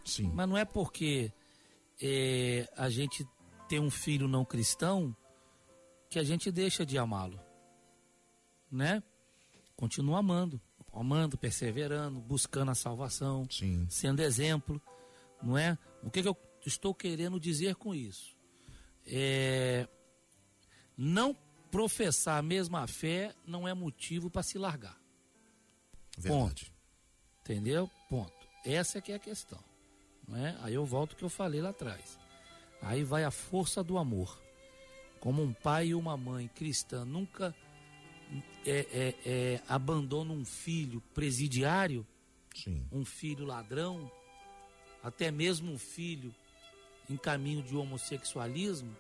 Sim. 0.03 0.31
Mas 0.33 0.49
não 0.49 0.57
é 0.57 0.65
porque 0.65 1.31
é, 2.01 2.67
a 2.75 2.89
gente 2.89 3.23
tem 3.69 3.79
um 3.79 3.91
filho 3.91 4.27
não 4.27 4.43
cristão 4.43 5.15
que 6.09 6.17
a 6.17 6.23
gente 6.23 6.51
deixa 6.51 6.83
de 6.83 6.97
amá-lo. 6.97 7.39
Né? 8.71 9.03
Continua 9.75 10.17
amando. 10.17 10.59
Amando, 10.91 11.37
perseverando, 11.37 12.19
buscando 12.21 12.71
a 12.71 12.75
salvação, 12.75 13.45
Sim. 13.51 13.85
sendo 13.87 14.21
exemplo. 14.21 14.81
Não 15.43 15.55
é? 15.55 15.77
O 16.01 16.09
que, 16.09 16.23
que 16.23 16.27
eu 16.27 16.35
estou 16.65 16.93
querendo 16.93 17.39
dizer 17.39 17.75
com 17.75 17.93
isso? 17.93 18.35
É, 19.05 19.87
não 20.97 21.35
professar 21.71 22.39
a 22.39 22.41
mesma 22.41 22.87
fé 22.87 23.35
não 23.45 23.67
é 23.67 23.73
motivo 23.73 24.29
para 24.29 24.43
se 24.43 24.57
largar. 24.57 24.99
Verdade. 26.17 26.71
Entendeu? 27.41 27.89
Ponto. 28.09 28.33
Essa 28.65 28.97
é 28.97 29.01
que 29.01 29.11
é 29.11 29.15
a 29.15 29.19
questão. 29.19 29.63
Não 30.27 30.37
é? 30.37 30.57
Aí 30.61 30.73
eu 30.73 30.85
volto 30.85 31.11
ao 31.11 31.17
que 31.17 31.23
eu 31.23 31.29
falei 31.29 31.61
lá 31.61 31.69
atrás. 31.69 32.17
Aí 32.81 33.03
vai 33.03 33.23
a 33.23 33.31
força 33.31 33.83
do 33.83 33.97
amor. 33.97 34.41
Como 35.19 35.43
um 35.43 35.53
pai 35.53 35.87
e 35.87 35.95
uma 35.95 36.15
mãe 36.17 36.47
cristã 36.47 37.03
nunca 37.03 37.53
é, 38.65 38.87
é, 38.91 39.15
é, 39.25 39.61
abandonam 39.67 40.35
um 40.35 40.45
filho 40.45 41.01
presidiário, 41.13 42.05
Sim. 42.55 42.87
um 42.91 43.05
filho 43.05 43.45
ladrão, 43.45 44.11
até 45.03 45.29
mesmo 45.29 45.71
um 45.71 45.77
filho 45.77 46.33
em 47.09 47.17
caminho 47.17 47.61
de 47.61 47.75
homossexualismo, 47.75 48.95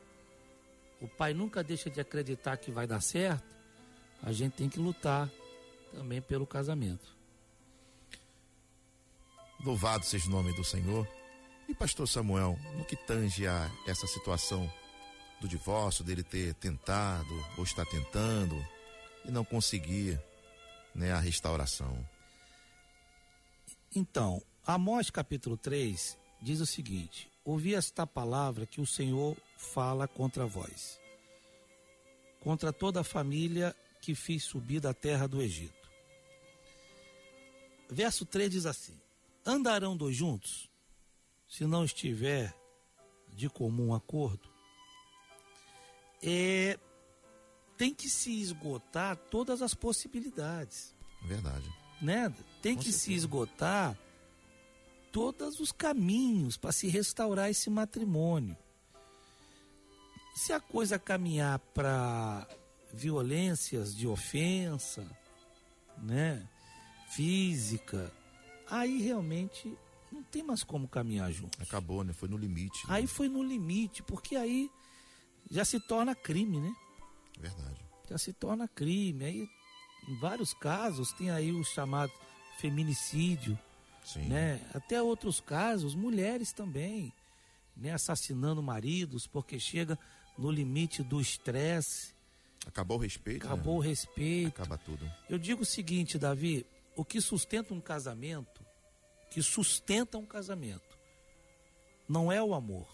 o 1.01 1.07
pai 1.07 1.33
nunca 1.33 1.63
deixa 1.63 1.89
de 1.89 1.99
acreditar 1.99 2.57
que 2.57 2.71
vai 2.71 2.87
dar 2.87 3.01
certo, 3.01 3.55
a 4.23 4.31
gente 4.31 4.53
tem 4.53 4.69
que 4.69 4.79
lutar 4.79 5.29
também 5.91 6.21
pelo 6.21 6.45
casamento. 6.45 7.15
Louvado 9.63 10.05
seja 10.05 10.27
o 10.27 10.31
nome 10.31 10.53
do 10.53 10.63
Senhor. 10.63 11.07
E 11.67 11.73
pastor 11.73 12.07
Samuel, 12.07 12.57
no 12.77 12.85
que 12.85 12.95
tange 12.95 13.47
a 13.47 13.71
essa 13.87 14.05
situação 14.05 14.71
do 15.41 15.47
divórcio, 15.47 16.03
dele 16.03 16.23
ter 16.23 16.53
tentado 16.55 17.33
ou 17.57 17.63
está 17.63 17.83
tentando 17.85 18.55
e 19.25 19.31
não 19.31 19.43
conseguir 19.43 20.21
né, 20.93 21.11
a 21.11 21.19
restauração. 21.19 21.97
Então, 23.95 24.41
Amós 24.65 25.09
capítulo 25.09 25.57
3 25.57 26.17
diz 26.41 26.59
o 26.59 26.65
seguinte: 26.65 27.29
Ouvi 27.45 27.75
esta 27.75 28.05
palavra 28.07 28.65
que 28.65 28.81
o 28.81 28.85
Senhor 28.87 29.37
fala 29.55 30.07
contra 30.07 30.45
vós, 30.47 30.99
contra 32.41 32.73
toda 32.73 33.01
a 33.01 33.03
família 33.03 33.75
que 34.01 34.15
fiz 34.15 34.43
subir 34.43 34.79
da 34.79 34.93
terra 34.93 35.27
do 35.27 35.41
Egito. 35.41 35.87
Verso 37.89 38.25
3 38.25 38.49
diz 38.51 38.65
assim: 38.65 38.99
Andarão 39.45 39.95
dois 39.95 40.15
juntos, 40.15 40.69
se 41.47 41.65
não 41.65 41.85
estiver 41.85 42.53
de 43.29 43.47
comum 43.47 43.93
acordo? 43.93 44.49
É, 46.23 46.79
tem 47.77 47.93
que 47.93 48.09
se 48.09 48.41
esgotar 48.41 49.15
todas 49.29 49.61
as 49.61 49.75
possibilidades 49.75 50.95
Verdade. 51.21 51.69
né? 52.01 52.33
Tem 52.61 52.73
Com 52.75 52.81
que 52.81 52.91
se 52.91 52.99
certeza. 52.99 53.17
esgotar 53.17 53.97
todos 55.15 55.61
os 55.61 55.71
caminhos 55.71 56.57
para 56.57 56.73
se 56.73 56.89
restaurar 56.89 57.49
esse 57.49 57.69
matrimônio. 57.69 58.57
Se 60.35 60.51
a 60.51 60.59
coisa 60.59 60.99
caminhar 60.99 61.57
para 61.73 62.45
violências 62.93 63.95
de 63.95 64.05
ofensa, 64.05 65.09
né, 65.99 66.45
física, 67.11 68.11
aí 68.69 69.01
realmente 69.01 69.73
não 70.11 70.21
tem 70.21 70.43
mais 70.43 70.65
como 70.65 70.85
caminhar 70.85 71.31
junto. 71.31 71.63
Acabou, 71.63 72.03
né? 72.03 72.11
Foi 72.11 72.27
no 72.27 72.37
limite. 72.37 72.85
né? 72.85 72.95
Aí 72.95 73.07
foi 73.07 73.29
no 73.29 73.41
limite, 73.41 74.03
porque 74.03 74.35
aí 74.35 74.69
já 75.49 75.63
se 75.63 75.79
torna 75.79 76.13
crime, 76.13 76.59
né? 76.59 76.75
Verdade. 77.39 77.85
já 78.09 78.17
se 78.17 78.33
torna 78.33 78.67
crime. 78.67 79.23
Aí, 79.23 79.49
em 80.09 80.19
vários 80.19 80.53
casos, 80.53 81.13
tem 81.13 81.31
aí 81.31 81.53
o 81.53 81.63
chamado 81.63 82.11
feminicídio, 82.59 83.57
Sim. 84.05 84.27
né? 84.27 84.61
Até 84.73 85.01
outros 85.01 85.41
casos, 85.41 85.95
mulheres 85.95 86.53
também, 86.53 87.11
né? 87.75 87.91
Assassinando 87.91 88.61
maridos 88.63 89.27
porque 89.27 89.59
chega 89.59 89.97
no 90.37 90.49
limite 90.51 91.03
do 91.03 91.19
estresse, 91.19 92.13
Acabou 92.67 92.97
o 92.97 93.01
respeito. 93.01 93.45
acabou 93.45 93.77
o 93.79 93.81
né? 93.83 93.89
respeito. 93.89 94.47
Acaba 94.61 94.77
tudo. 94.77 95.11
Eu 95.29 95.37
digo 95.37 95.61
o 95.61 95.65
seguinte, 95.65 96.17
Davi, 96.17 96.65
o 96.95 97.05
que 97.05 97.19
sustenta 97.21 97.73
um 97.73 97.81
casamento, 97.81 98.65
que 99.29 99.41
sustenta 99.41 100.17
um 100.17 100.25
casamento, 100.25 100.97
não 102.07 102.31
é 102.31 102.41
o 102.41 102.53
amor. 102.53 102.87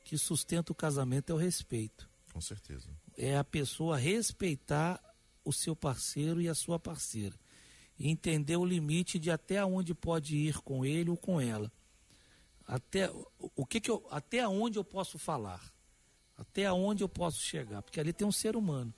O 0.00 0.04
que 0.04 0.16
sustenta 0.16 0.72
o 0.72 0.74
casamento 0.74 1.30
é 1.30 1.34
o 1.34 1.38
respeito. 1.38 2.08
Com 2.32 2.40
certeza. 2.40 2.88
é 3.18 3.36
a 3.36 3.42
pessoa 3.44 3.96
respeitar 3.96 5.00
o 5.44 5.52
seu 5.52 5.74
parceiro 5.74 6.40
e 6.40 6.48
a 6.48 6.54
sua 6.54 6.78
parceira. 6.78 7.34
E 8.00 8.08
entender 8.08 8.56
o 8.56 8.64
limite 8.64 9.18
de 9.18 9.30
até 9.30 9.62
onde 9.64 9.94
pode 9.94 10.34
ir 10.34 10.58
com 10.62 10.84
ele 10.86 11.10
ou 11.10 11.16
com 11.18 11.38
ela. 11.40 11.70
Até 12.66 13.10
o- 13.56 13.66
que 13.66 13.78
que 13.80 13.90
eu, 13.90 14.04
até 14.10 14.48
onde 14.48 14.78
eu 14.78 14.84
posso 14.84 15.18
falar? 15.18 15.72
Até 16.36 16.72
onde 16.72 17.04
eu 17.04 17.08
posso 17.08 17.38
chegar? 17.42 17.82
Porque 17.82 18.00
ali 18.00 18.12
tem 18.14 18.26
um 18.26 18.32
ser 18.32 18.56
humano, 18.56 18.92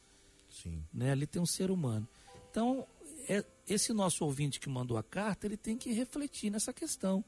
Sim. 0.49 0.85
né? 0.95 1.11
Ali 1.11 1.27
tem 1.27 1.43
um 1.43 1.47
ser 1.47 1.71
humano. 1.71 2.07
Então, 2.49 2.87
é, 3.29 3.45
esse 3.67 3.93
nosso 3.93 4.25
ouvinte 4.25 4.61
que 4.61 4.69
mandou 4.69 4.97
a 4.97 5.03
carta, 5.03 5.47
ele 5.47 5.57
tem 5.57 5.77
que 5.77 5.93
refletir 5.93 6.49
nessa 6.51 6.73
questão. 6.73 7.25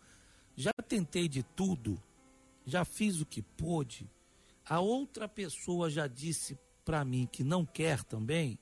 Já 0.57 0.71
tentei 0.87 1.27
de 1.29 1.43
tudo, 1.43 2.01
já 2.65 2.85
fiz 2.85 3.21
o 3.21 3.27
que 3.27 3.43
pôde, 3.43 4.09
a 4.65 4.79
outra 4.79 5.29
pessoa 5.29 5.91
já 5.91 6.07
disse 6.07 6.57
para 6.85 7.05
mim 7.05 7.29
que 7.31 7.43
não 7.43 7.67
quer 7.67 8.05
também, 8.05 8.57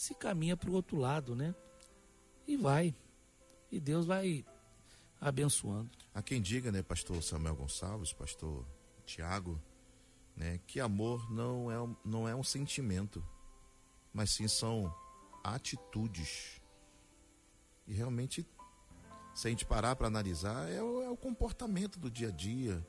se 0.00 0.14
caminha 0.14 0.56
para 0.56 0.70
o 0.70 0.72
outro 0.72 0.96
lado, 0.96 1.36
né? 1.36 1.54
E 2.46 2.56
vai. 2.56 2.94
E 3.70 3.78
Deus 3.78 4.06
vai 4.06 4.46
abençoando. 5.20 5.90
Há 6.14 6.22
quem 6.22 6.40
diga, 6.40 6.72
né, 6.72 6.82
pastor 6.82 7.22
Samuel 7.22 7.54
Gonçalves, 7.54 8.10
pastor 8.10 8.66
Tiago, 9.04 9.60
né, 10.34 10.58
que 10.66 10.80
amor 10.80 11.30
não 11.30 11.70
é, 11.70 11.96
não 12.02 12.26
é 12.26 12.34
um 12.34 12.42
sentimento, 12.42 13.22
mas 14.10 14.30
sim 14.30 14.48
são 14.48 14.90
atitudes. 15.44 16.62
E 17.86 17.92
realmente, 17.92 18.48
se 19.34 19.48
a 19.48 19.50
gente 19.50 19.66
parar 19.66 19.96
para 19.96 20.06
analisar, 20.06 20.66
é 20.70 20.82
o, 20.82 21.02
é 21.02 21.10
o 21.10 21.16
comportamento 21.16 21.98
do 21.98 22.10
dia 22.10 22.28
a 22.28 22.32
dia, 22.32 22.82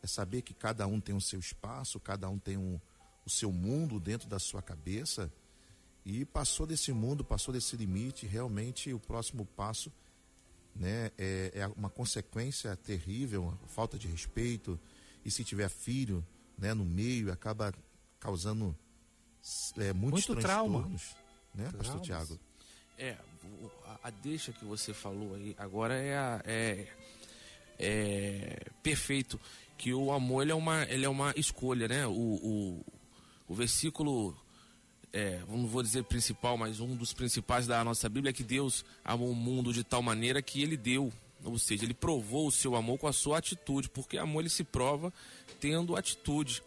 é 0.00 0.06
saber 0.06 0.42
que 0.42 0.54
cada 0.54 0.86
um 0.86 1.00
tem 1.00 1.16
o 1.16 1.20
seu 1.20 1.40
espaço, 1.40 1.98
cada 1.98 2.30
um 2.30 2.38
tem 2.38 2.56
um, 2.56 2.80
o 3.26 3.30
seu 3.30 3.50
mundo 3.50 3.98
dentro 3.98 4.28
da 4.28 4.38
sua 4.38 4.62
cabeça 4.62 5.32
e 6.04 6.24
passou 6.24 6.66
desse 6.66 6.92
mundo, 6.92 7.24
passou 7.24 7.52
desse 7.52 7.76
limite, 7.76 8.26
realmente 8.26 8.92
o 8.92 9.00
próximo 9.00 9.46
passo 9.56 9.90
né, 10.74 11.10
é, 11.16 11.52
é 11.54 11.66
uma 11.68 11.88
consequência 11.88 12.76
terrível, 12.76 13.56
falta 13.68 13.98
de 13.98 14.08
respeito, 14.08 14.78
e 15.24 15.30
se 15.30 15.44
tiver 15.44 15.68
filho 15.68 16.24
né, 16.58 16.74
no 16.74 16.84
meio, 16.84 17.32
acaba 17.32 17.72
causando 18.20 18.76
é, 19.76 19.92
muitos 19.92 20.26
Muito 20.26 20.40
transtornos, 20.40 21.14
trauma. 21.54 21.70
né, 21.70 21.72
pastor 21.76 22.00
Tiago? 22.00 22.40
É, 22.98 23.16
a, 23.86 24.08
a, 24.08 24.10
deixa 24.10 24.52
que 24.52 24.64
você 24.64 24.94
falou 24.94 25.34
aí 25.34 25.54
agora 25.58 25.94
é, 25.94 26.16
a, 26.16 26.42
é, 26.44 26.86
é 27.78 28.66
perfeito 28.82 29.40
que 29.76 29.92
o 29.92 30.12
amor 30.12 30.42
ele 30.42 30.52
é 30.52 30.54
uma, 30.54 30.84
ele 30.84 31.04
é 31.04 31.08
uma 31.08 31.32
escolha, 31.36 31.88
né? 31.88 32.06
O, 32.06 32.12
o, 32.12 32.84
o 33.48 33.54
versículo, 33.54 34.36
é, 35.14 35.40
não 35.48 35.68
vou 35.68 35.80
dizer 35.80 36.02
principal, 36.02 36.58
mas 36.58 36.80
um 36.80 36.96
dos 36.96 37.12
principais 37.12 37.68
da 37.68 37.84
nossa 37.84 38.08
Bíblia 38.08 38.30
é 38.30 38.32
que 38.32 38.42
Deus 38.42 38.84
amou 39.04 39.30
o 39.30 39.34
mundo 39.34 39.72
de 39.72 39.84
tal 39.84 40.02
maneira 40.02 40.42
que 40.42 40.60
ele 40.60 40.76
deu, 40.76 41.12
ou 41.44 41.56
seja, 41.56 41.84
ele 41.84 41.94
provou 41.94 42.48
o 42.48 42.50
seu 42.50 42.74
amor 42.74 42.98
com 42.98 43.06
a 43.06 43.12
sua 43.12 43.38
atitude, 43.38 43.88
porque 43.88 44.18
amor 44.18 44.40
ele 44.40 44.48
se 44.48 44.64
prova 44.64 45.12
tendo 45.60 45.94
atitude. 45.94 46.64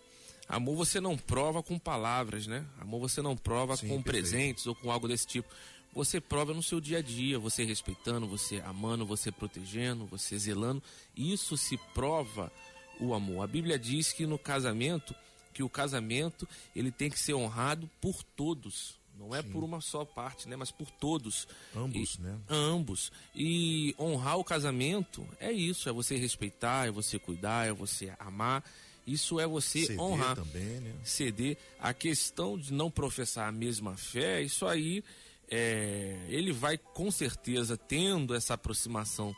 Amor 0.48 0.78
você 0.78 1.02
não 1.02 1.18
prova 1.18 1.62
com 1.62 1.78
palavras, 1.78 2.48
né? 2.48 2.66
Amor 2.80 3.02
você 3.02 3.22
não 3.22 3.36
prova 3.36 3.76
Sim, 3.76 3.90
com 3.90 4.02
perfeito. 4.02 4.30
presentes 4.30 4.66
ou 4.66 4.74
com 4.74 4.90
algo 4.90 5.10
desse 5.10 5.28
tipo. 5.28 5.54
Você 5.94 6.22
prova 6.22 6.54
no 6.54 6.64
seu 6.64 6.80
dia 6.80 7.00
a 7.00 7.02
dia, 7.02 7.38
você 7.38 7.66
respeitando, 7.66 8.26
você 8.28 8.62
amando, 8.62 9.06
você 9.06 9.30
protegendo, 9.30 10.06
você 10.06 10.40
zelando. 10.40 10.82
Isso 11.18 11.58
se 11.58 11.78
prova 11.94 12.50
o 12.98 13.14
amor. 13.14 13.44
A 13.44 13.48
Bíblia 13.48 13.78
diz 13.78 14.14
que 14.14 14.26
no 14.26 14.40
casamento, 14.40 15.14
que 15.58 15.64
o 15.64 15.70
casamento 15.70 16.48
ele 16.76 16.92
tem 16.92 17.10
que 17.10 17.20
ser 17.20 17.34
honrado 17.34 17.90
por 18.00 18.22
todos. 18.22 18.96
Não 19.18 19.34
é 19.34 19.42
Sim. 19.42 19.50
por 19.50 19.64
uma 19.64 19.82
só 19.82 20.06
parte, 20.06 20.48
né? 20.48 20.56
Mas 20.56 20.70
por 20.70 20.88
todos. 20.92 21.48
Ambos, 21.76 22.14
e, 22.14 22.22
né? 22.22 22.38
Ambos. 22.48 23.12
E 23.36 23.96
honrar 24.00 24.38
o 24.38 24.44
casamento 24.44 25.28
é 25.40 25.52
isso, 25.52 25.90
é 25.90 25.92
você 25.92 26.16
respeitar, 26.16 26.88
é 26.88 26.92
você 26.92 27.18
cuidar, 27.18 27.68
é 27.68 27.74
você 27.74 28.14
amar. 28.20 28.64
Isso 29.08 29.40
é 29.40 29.48
você 29.48 29.82
Ceder 29.82 30.00
honrar. 30.00 30.36
também, 30.36 30.80
né? 30.80 30.94
Ceder. 31.04 31.58
A 31.80 31.92
questão 31.92 32.56
de 32.56 32.72
não 32.72 32.92
professar 32.92 33.50
a 33.50 33.52
mesma 33.52 33.98
fé, 33.98 34.44
isso 34.44 34.68
aí, 34.68 35.04
é, 35.50 36.24
ele 36.30 36.52
vai 36.52 36.78
com 36.78 37.10
certeza 37.10 37.76
tendo 37.76 38.36
essa 38.36 38.54
aproximação 38.54 39.36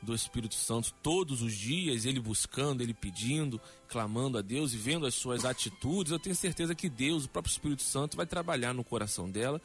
do 0.00 0.14
Espírito 0.14 0.54
Santo 0.54 0.92
todos 1.02 1.42
os 1.42 1.52
dias, 1.52 2.04
ele 2.04 2.20
buscando, 2.20 2.82
ele 2.82 2.94
pedindo, 2.94 3.60
clamando 3.88 4.38
a 4.38 4.42
Deus 4.42 4.72
e 4.72 4.76
vendo 4.76 5.06
as 5.06 5.14
suas 5.14 5.44
atitudes, 5.44 6.12
eu 6.12 6.18
tenho 6.18 6.36
certeza 6.36 6.74
que 6.74 6.88
Deus, 6.88 7.24
o 7.24 7.28
próprio 7.28 7.50
Espírito 7.50 7.82
Santo, 7.82 8.16
vai 8.16 8.26
trabalhar 8.26 8.72
no 8.72 8.84
coração 8.84 9.28
dela 9.30 9.60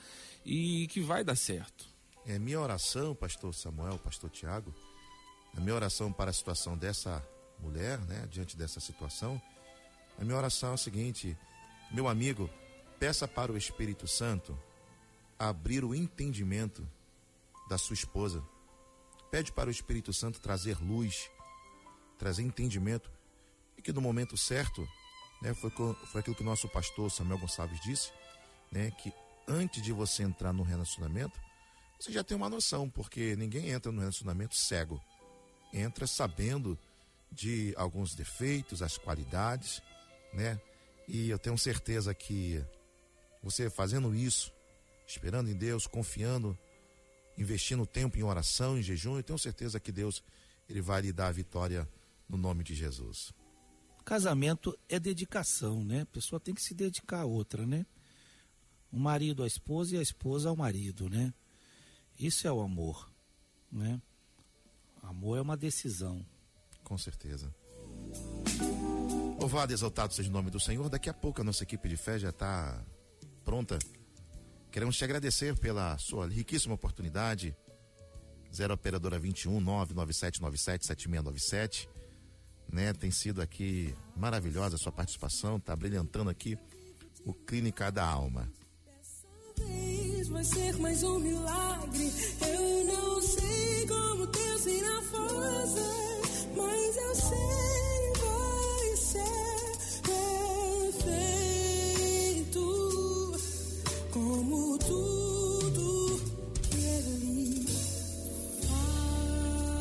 e 0.46 0.88
que 0.88 1.02
vai 1.02 1.24
dar 1.24 1.36
certo. 1.36 1.88
É 2.26 2.40
minha 2.40 2.60
oração, 2.60 3.14
pastor 3.14 3.54
Samuel, 3.54 3.98
pastor 4.00 4.30
Tiago, 4.30 4.74
a 5.56 5.60
minha 5.60 5.76
oração 5.76 6.12
para 6.12 6.32
a 6.32 6.34
situação 6.34 6.78
dessa 6.78 7.24
mulher, 7.60 8.00
né, 8.00 8.28
diante 8.32 8.58
dessa 8.58 8.80
situação, 8.80 9.42
a 10.20 10.24
minha 10.24 10.38
oração 10.38 10.72
é 10.72 10.74
o 10.74 10.78
seguinte, 10.78 11.38
meu 11.92 12.08
amigo, 12.08 12.50
peça 13.00 13.28
para 13.28 13.52
o 13.52 13.58
Espírito 13.58 14.08
Santo 14.08 14.58
abrir 15.38 15.84
o 15.84 15.94
entendimento 15.94 16.88
da 17.68 17.78
sua 17.78 17.94
esposa 17.94 18.44
Pede 19.34 19.52
para 19.52 19.68
o 19.68 19.72
Espírito 19.72 20.14
Santo 20.14 20.40
trazer 20.40 20.78
luz, 20.78 21.28
trazer 22.20 22.44
entendimento 22.44 23.10
e 23.76 23.82
que 23.82 23.92
no 23.92 24.00
momento 24.00 24.38
certo, 24.38 24.88
né, 25.42 25.56
foi, 25.56 25.72
foi 25.72 26.22
aquilo 26.22 26.36
que 26.36 26.44
o 26.44 26.46
nosso 26.46 26.70
pastor 26.70 27.10
Samuel 27.10 27.40
Gonçalves 27.40 27.82
disse, 27.82 28.12
né, 28.72 28.92
que 28.92 29.12
antes 29.48 29.82
de 29.82 29.92
você 29.92 30.22
entrar 30.22 30.54
no 30.54 30.62
relacionamento, 30.62 31.42
você 32.00 32.12
já 32.12 32.24
tem 32.24 32.38
uma 32.38 32.48
noção, 32.48 32.88
porque 32.88 33.36
ninguém 33.36 33.72
entra 33.72 33.92
no 33.92 34.02
relacionamento 34.02 34.56
cego. 34.56 35.02
Entra 35.74 36.06
sabendo 36.06 36.78
de 37.32 37.74
alguns 37.76 38.14
defeitos, 38.14 38.84
as 38.84 39.00
qualidades, 39.00 39.82
né? 40.32 40.62
E 41.08 41.32
eu 41.32 41.40
tenho 41.40 41.58
certeza 41.58 42.14
que 42.14 42.64
você 43.42 43.68
fazendo 43.68 44.14
isso, 44.14 44.54
esperando 45.08 45.50
em 45.50 45.56
Deus, 45.56 45.88
confiando 45.88 46.56
investindo 47.38 47.86
tempo 47.86 48.18
em 48.18 48.24
oração, 48.24 48.78
em 48.78 48.84
jejum, 48.84 49.18
eu 49.18 49.24
tenho 49.24 49.40
certeza 49.40 49.80
que 49.80 49.92
Deus 49.92 50.24
ele 50.70 50.82
vai 50.82 51.02
lhe 51.02 51.12
dar 51.12 51.28
a 51.28 51.32
vitória 51.32 51.88
no 52.28 52.38
nome 52.38 52.64
de 52.64 52.74
Jesus. 52.74 53.34
Casamento 54.06 54.78
é 54.90 55.00
dedicação, 55.00 55.84
né? 55.84 56.02
A 56.02 56.06
pessoa 56.06 56.40
tem 56.40 56.54
que 56.54 56.62
se 56.62 56.74
dedicar 56.74 57.22
a 57.22 57.26
outra, 57.26 57.66
né? 57.66 57.86
O 58.92 59.00
marido 59.00 59.44
à 59.44 59.48
esposa 59.48 59.96
e 59.96 59.98
a 59.98 60.02
esposa 60.02 60.50
ao 60.50 60.56
marido, 60.56 61.10
né? 61.10 61.34
Isso 62.20 62.48
é 62.48 62.52
o 62.52 62.62
amor, 62.62 63.12
né? 63.72 64.02
Amor 65.02 65.38
é 65.38 65.42
uma 65.42 65.58
decisão. 65.58 66.26
Com 66.84 66.98
certeza. 66.98 67.54
Louvado 69.40 69.72
e 69.72 69.74
exaltado 69.74 70.14
seja 70.14 70.30
o 70.30 70.34
nome 70.34 70.50
do 70.50 70.60
Senhor. 70.60 70.88
Daqui 70.90 71.10
a 71.10 71.14
pouco 71.14 71.42
a 71.42 71.44
nossa 71.44 71.64
equipe 71.64 71.90
de 71.90 71.98
fé 71.98 72.20
já 72.20 72.30
está 72.30 72.84
pronta 73.44 73.78
Queremos 74.74 74.98
te 74.98 75.04
agradecer 75.04 75.56
pela 75.56 75.96
sua 76.00 76.28
riquíssima 76.28 76.74
oportunidade. 76.74 77.56
0 78.52 78.74
operadora 78.74 79.20
21 79.20 79.60
99797 79.62 80.88
7697. 80.88 81.90
Né, 82.72 82.92
tem 82.92 83.12
sido 83.12 83.40
aqui 83.40 83.94
maravilhosa 84.18 84.76
a 84.76 84.80
sua 84.80 84.92
participação, 84.92 85.60
tá 85.60 85.76
brilhantando 85.76 86.28
aqui 86.28 86.58
o 87.24 87.36
Clínica 87.36 87.92
da 87.92 88.04
Alma. 88.04 88.52
Vai 90.32 90.44
ser 90.44 90.76
mais 90.80 91.04
um 91.04 91.20
milagre. 91.20 92.12
Eu 92.42 92.84
não 92.86 93.22
sei 93.22 93.86
como 93.86 94.26
Deus 94.26 94.66
irá 94.66 95.02
fazer, 95.04 96.22
mas 96.58 96.98
eu 96.98 97.16
sei 97.16 98.14
vai 98.20 98.96
ser 98.98 99.53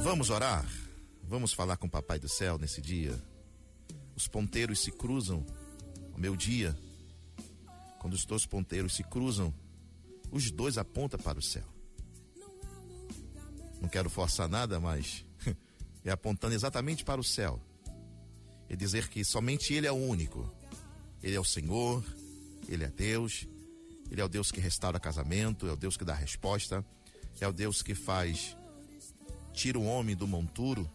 Vamos 0.02 0.30
orar? 0.30 0.68
Vamos 1.22 1.52
falar 1.52 1.76
com 1.76 1.86
o 1.86 1.90
Papai 1.90 2.18
do 2.18 2.28
Céu 2.28 2.58
nesse 2.58 2.82
dia? 2.82 3.16
Os 4.16 4.26
ponteiros 4.26 4.80
se 4.80 4.90
cruzam, 4.90 5.46
o 6.12 6.18
meu 6.18 6.34
dia, 6.34 6.76
quando 8.00 8.14
os 8.14 8.24
dois 8.24 8.44
ponteiros 8.44 8.96
se 8.96 9.04
cruzam, 9.04 9.54
os 10.32 10.50
dois 10.50 10.76
apontam 10.76 11.20
para 11.20 11.38
o 11.38 11.42
céu. 11.42 11.62
Não 13.80 13.88
quero 13.88 14.10
forçar 14.10 14.48
nada, 14.48 14.80
mas 14.80 15.24
é 16.04 16.10
apontando 16.10 16.56
exatamente 16.56 17.04
para 17.04 17.20
o 17.20 17.24
céu. 17.24 17.62
E 18.68 18.74
dizer 18.74 19.08
que 19.08 19.24
somente 19.24 19.72
Ele 19.72 19.86
é 19.86 19.92
o 19.92 19.96
único. 19.96 20.52
Ele 21.22 21.36
é 21.36 21.40
o 21.40 21.44
Senhor, 21.44 22.04
Ele 22.68 22.82
é 22.82 22.88
Deus, 22.88 23.46
ele 24.10 24.20
é 24.20 24.24
o 24.24 24.28
Deus 24.28 24.50
que 24.50 24.60
restaura 24.60 24.98
casamento, 24.98 25.68
é 25.68 25.72
o 25.72 25.76
Deus 25.76 25.96
que 25.96 26.04
dá 26.04 26.12
resposta, 26.12 26.84
é 27.40 27.46
o 27.46 27.52
Deus 27.52 27.82
que 27.82 27.94
faz 27.94 28.56
tira 29.52 29.78
o 29.78 29.84
homem 29.84 30.16
do 30.16 30.26
monturo, 30.26 30.90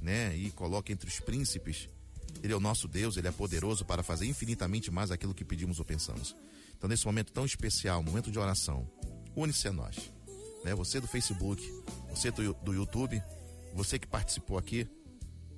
né, 0.00 0.34
e 0.36 0.50
coloca 0.50 0.92
entre 0.92 1.08
os 1.08 1.20
príncipes. 1.20 1.88
Ele 2.42 2.52
é 2.52 2.56
o 2.56 2.60
nosso 2.60 2.88
Deus, 2.88 3.16
ele 3.16 3.28
é 3.28 3.32
poderoso 3.32 3.84
para 3.84 4.02
fazer 4.02 4.26
infinitamente 4.26 4.90
mais 4.90 5.10
aquilo 5.10 5.34
que 5.34 5.44
pedimos 5.44 5.78
ou 5.78 5.84
pensamos. 5.84 6.34
Então, 6.76 6.88
nesse 6.88 7.06
momento 7.06 7.32
tão 7.32 7.44
especial, 7.44 8.02
momento 8.02 8.30
de 8.30 8.38
oração, 8.38 8.88
une-se 9.36 9.68
a 9.68 9.72
nós. 9.72 10.10
Né? 10.64 10.74
Você 10.74 11.00
do 11.00 11.06
Facebook, 11.06 11.62
você 12.10 12.30
do, 12.30 12.54
do 12.54 12.72
YouTube, 12.72 13.22
você 13.74 13.98
que 13.98 14.06
participou 14.06 14.58
aqui, 14.58 14.88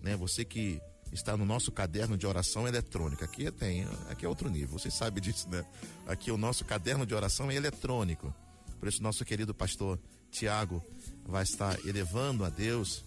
né? 0.02 0.16
Você 0.16 0.44
que 0.44 0.80
está 1.12 1.36
no 1.36 1.44
nosso 1.44 1.72
caderno 1.72 2.16
de 2.16 2.26
oração 2.26 2.66
eletrônica. 2.66 3.24
Aqui 3.24 3.50
tem, 3.50 3.86
aqui 4.10 4.26
é 4.26 4.28
outro 4.28 4.50
nível, 4.50 4.78
vocês 4.78 4.94
sabem 4.94 5.22
disso, 5.22 5.48
né? 5.48 5.64
Aqui 6.06 6.30
o 6.30 6.36
nosso 6.36 6.64
caderno 6.64 7.06
de 7.06 7.14
oração 7.14 7.50
é 7.50 7.54
eletrônico. 7.54 8.34
Por 8.78 8.88
isso, 8.88 9.02
nosso 9.02 9.24
querido 9.24 9.54
pastor 9.54 9.98
Tiago 10.30 10.82
vai 11.26 11.42
estar 11.42 11.78
elevando 11.86 12.44
a 12.44 12.50
Deus 12.50 13.04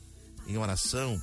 em 0.47 0.57
oração 0.57 1.21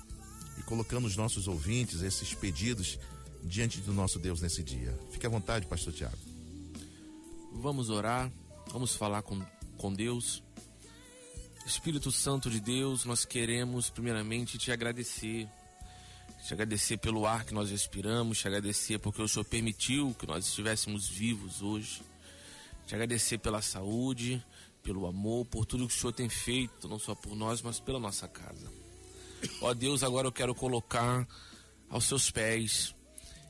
e 0.59 0.63
colocando 0.63 1.07
os 1.07 1.17
nossos 1.17 1.49
ouvintes, 1.49 2.03
esses 2.03 2.35
pedidos, 2.35 2.99
diante 3.43 3.81
do 3.81 3.93
nosso 3.93 4.19
Deus 4.19 4.41
nesse 4.41 4.63
dia. 4.63 4.99
Fique 5.11 5.27
à 5.27 5.29
vontade, 5.29 5.67
pastor 5.67 5.93
Tiago. 5.93 6.17
Vamos 7.53 7.91
orar, 7.91 8.31
vamos 8.69 8.95
falar 8.95 9.23
com, 9.23 9.41
com 9.77 9.93
Deus. 9.93 10.43
Espírito 11.67 12.11
Santo 12.11 12.51
de 12.51 12.61
Deus, 12.61 13.05
nós 13.05 13.25
queremos 13.25 13.91
primeiramente 13.91 14.59
te 14.59 14.71
agradecer. 14.73 15.49
Te 16.47 16.53
agradecer 16.53 16.99
pelo 16.99 17.27
ar 17.27 17.45
que 17.45 17.55
nós 17.55 17.71
respiramos, 17.71 18.39
te 18.39 18.47
agradecer 18.47 18.99
porque 18.99 19.23
o 19.23 19.29
Senhor 19.29 19.45
permitiu 19.45 20.15
que 20.19 20.27
nós 20.27 20.47
estivéssemos 20.47 21.09
vivos 21.09 21.63
hoje. 21.63 22.03
Te 22.87 22.95
agradecer 22.95 23.39
pela 23.39 23.63
saúde, 23.63 24.45
pelo 24.85 25.07
amor, 25.07 25.47
por 25.47 25.65
tudo 25.65 25.89
que 25.89 25.95
o 25.95 25.99
Senhor 25.99 26.13
tem 26.13 26.29
feito, 26.29 26.87
não 26.87 26.99
só 26.99 27.15
por 27.15 27.35
nós, 27.35 27.63
mas 27.63 27.81
pela 27.81 27.99
nossa 27.99 28.29
casa. 28.29 28.71
Ó 29.63 29.73
Deus, 29.73 30.03
agora 30.03 30.29
eu 30.29 30.33
quero 30.33 30.55
colocar 30.55 31.27
aos 31.89 32.05
seus 32.05 32.31
pés 32.31 32.95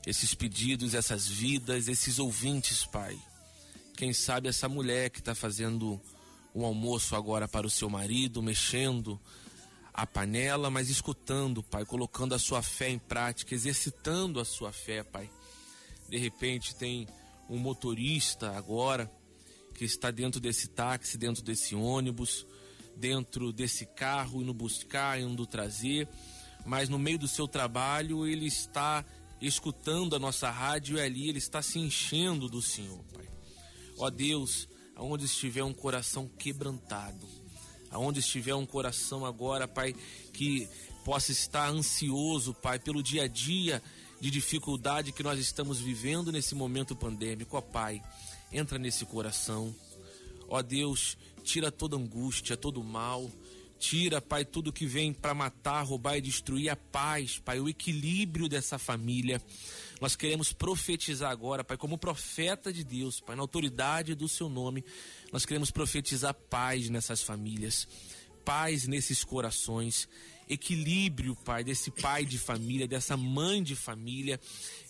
esses 0.07 0.33
pedidos, 0.33 0.93
essas 0.93 1.27
vidas, 1.27 1.89
esses 1.89 2.19
ouvintes, 2.19 2.85
Pai. 2.85 3.19
Quem 3.97 4.13
sabe 4.13 4.47
essa 4.47 4.69
mulher 4.69 5.09
que 5.09 5.19
está 5.19 5.35
fazendo 5.35 6.01
um 6.53 6.63
almoço 6.63 7.15
agora 7.15 7.49
para 7.49 7.67
o 7.67 7.69
seu 7.69 7.89
marido, 7.89 8.41
mexendo 8.41 9.19
a 9.93 10.07
panela, 10.07 10.69
mas 10.69 10.89
escutando, 10.89 11.61
Pai, 11.61 11.85
colocando 11.85 12.33
a 12.33 12.39
sua 12.39 12.61
fé 12.61 12.89
em 12.89 12.99
prática, 12.99 13.53
exercitando 13.53 14.39
a 14.39 14.45
sua 14.45 14.71
fé, 14.71 15.03
Pai. 15.03 15.29
De 16.07 16.17
repente 16.17 16.75
tem 16.75 17.07
um 17.49 17.57
motorista 17.57 18.55
agora 18.55 19.11
que 19.75 19.85
está 19.85 20.09
dentro 20.09 20.39
desse 20.39 20.69
táxi, 20.69 21.17
dentro 21.17 21.43
desse 21.43 21.75
ônibus, 21.75 22.47
dentro 22.95 23.51
desse 23.51 23.85
carro, 23.85 24.41
indo 24.41 24.53
buscar, 24.53 25.19
indo 25.19 25.45
trazer, 25.45 26.07
mas 26.65 26.89
no 26.89 26.97
meio 26.97 27.19
do 27.19 27.27
seu 27.27 27.47
trabalho 27.47 28.25
ele 28.25 28.47
está 28.47 29.05
escutando 29.41 30.15
a 30.15 30.19
nossa 30.19 30.49
rádio 30.49 30.97
e 30.97 31.01
ali 31.01 31.29
ele 31.29 31.37
está 31.37 31.61
se 31.61 31.77
enchendo 31.77 32.47
do 32.47 32.61
Senhor, 32.61 33.03
Pai. 33.13 33.27
Ó 33.97 34.09
Deus, 34.09 34.67
aonde 34.95 35.25
estiver 35.25 35.63
um 35.63 35.73
coração 35.73 36.27
quebrantado, 36.27 37.27
aonde 37.91 38.19
estiver 38.19 38.55
um 38.55 38.65
coração 38.65 39.25
agora, 39.25 39.67
Pai, 39.67 39.93
que 40.33 40.67
possa 41.03 41.31
estar 41.31 41.69
ansioso, 41.69 42.53
Pai, 42.53 42.79
pelo 42.79 43.03
dia 43.03 43.23
a 43.23 43.27
dia 43.27 43.83
de 44.19 44.31
dificuldade 44.31 45.11
que 45.11 45.21
nós 45.21 45.37
estamos 45.37 45.79
vivendo 45.79 46.31
nesse 46.31 46.55
momento 46.55 46.95
pandêmico, 46.95 47.57
ó 47.57 47.61
Pai, 47.61 48.01
entra 48.55 48.79
nesse 48.79 49.05
coração. 49.05 49.75
Ó 50.47 50.61
Deus, 50.61 51.17
tira 51.43 51.71
toda 51.71 51.97
angústia, 51.97 52.55
todo 52.55 52.83
mal. 52.83 53.29
Tira, 53.77 54.21
Pai, 54.21 54.45
tudo 54.45 54.71
que 54.71 54.85
vem 54.85 55.13
para 55.13 55.33
matar, 55.33 55.83
roubar 55.83 56.17
e 56.17 56.21
destruir 56.21 56.69
a 56.69 56.75
paz, 56.75 57.39
Pai, 57.39 57.59
o 57.59 57.67
equilíbrio 57.67 58.47
dessa 58.47 58.79
família. 58.79 59.41
Nós 59.99 60.15
queremos 60.15 60.53
profetizar 60.53 61.29
agora, 61.29 61.63
Pai, 61.63 61.75
como 61.75 61.97
profeta 61.97 62.71
de 62.71 62.83
Deus, 62.83 63.19
Pai, 63.19 63.35
na 63.35 63.41
autoridade 63.41 64.15
do 64.15 64.29
Seu 64.29 64.47
nome, 64.47 64.83
nós 65.31 65.45
queremos 65.45 65.71
profetizar 65.71 66.33
paz 66.33 66.89
nessas 66.89 67.21
famílias, 67.21 67.85
paz 68.45 68.87
nesses 68.87 69.25
corações, 69.25 70.07
equilíbrio, 70.49 71.35
Pai, 71.35 71.63
desse 71.63 71.91
pai 71.91 72.25
de 72.25 72.39
família, 72.39 72.87
dessa 72.87 73.17
mãe 73.17 73.61
de 73.61 73.75
família, 73.75 74.39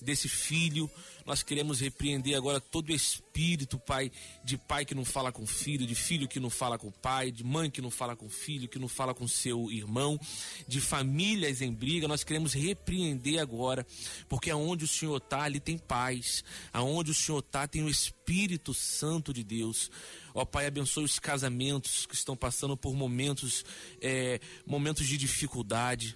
desse 0.01 0.29
filho. 0.29 0.89
Nós 1.25 1.41
queremos 1.41 1.79
repreender 1.79 2.37
agora 2.37 2.59
todo 2.59 2.93
espírito, 2.93 3.79
Pai, 3.79 4.11
de 4.43 4.59
pai 4.59 4.85
que 4.85 4.93
não 4.93 5.03
fala 5.03 5.31
com 5.31 5.45
filho, 5.47 5.87
de 5.87 5.95
filho 5.95 6.27
que 6.27 6.39
não 6.39 6.51
fala 6.51 6.77
com 6.77 6.91
pai, 6.91 7.31
de 7.31 7.43
mãe 7.43 7.71
que 7.71 7.81
não 7.81 7.89
fala 7.89 8.15
com 8.15 8.29
filho, 8.29 8.69
que 8.69 8.77
não 8.77 8.87
fala 8.87 9.11
com 9.11 9.27
seu 9.27 9.71
irmão, 9.71 10.19
de 10.67 10.79
famílias 10.79 11.61
em 11.61 11.73
briga. 11.73 12.07
Nós 12.07 12.23
queremos 12.23 12.53
repreender 12.53 13.39
agora, 13.39 13.85
porque 14.29 14.51
aonde 14.51 14.85
o 14.85 14.87
Senhor 14.87 15.17
está, 15.17 15.41
ali 15.41 15.59
tem 15.59 15.79
paz. 15.79 16.43
Aonde 16.71 17.09
o 17.09 17.15
Senhor 17.15 17.39
está, 17.39 17.67
tem 17.67 17.83
o 17.83 17.89
Espírito 17.89 18.71
Santo 18.71 19.33
de 19.33 19.43
Deus. 19.43 19.89
Ó 20.31 20.45
Pai, 20.45 20.67
abençoe 20.67 21.05
os 21.05 21.17
casamentos 21.17 22.05
que 22.05 22.13
estão 22.13 22.37
passando 22.37 22.77
por 22.77 22.93
momentos, 22.93 23.65
é, 23.99 24.39
momentos 24.63 25.07
de 25.07 25.17
dificuldade. 25.17 26.15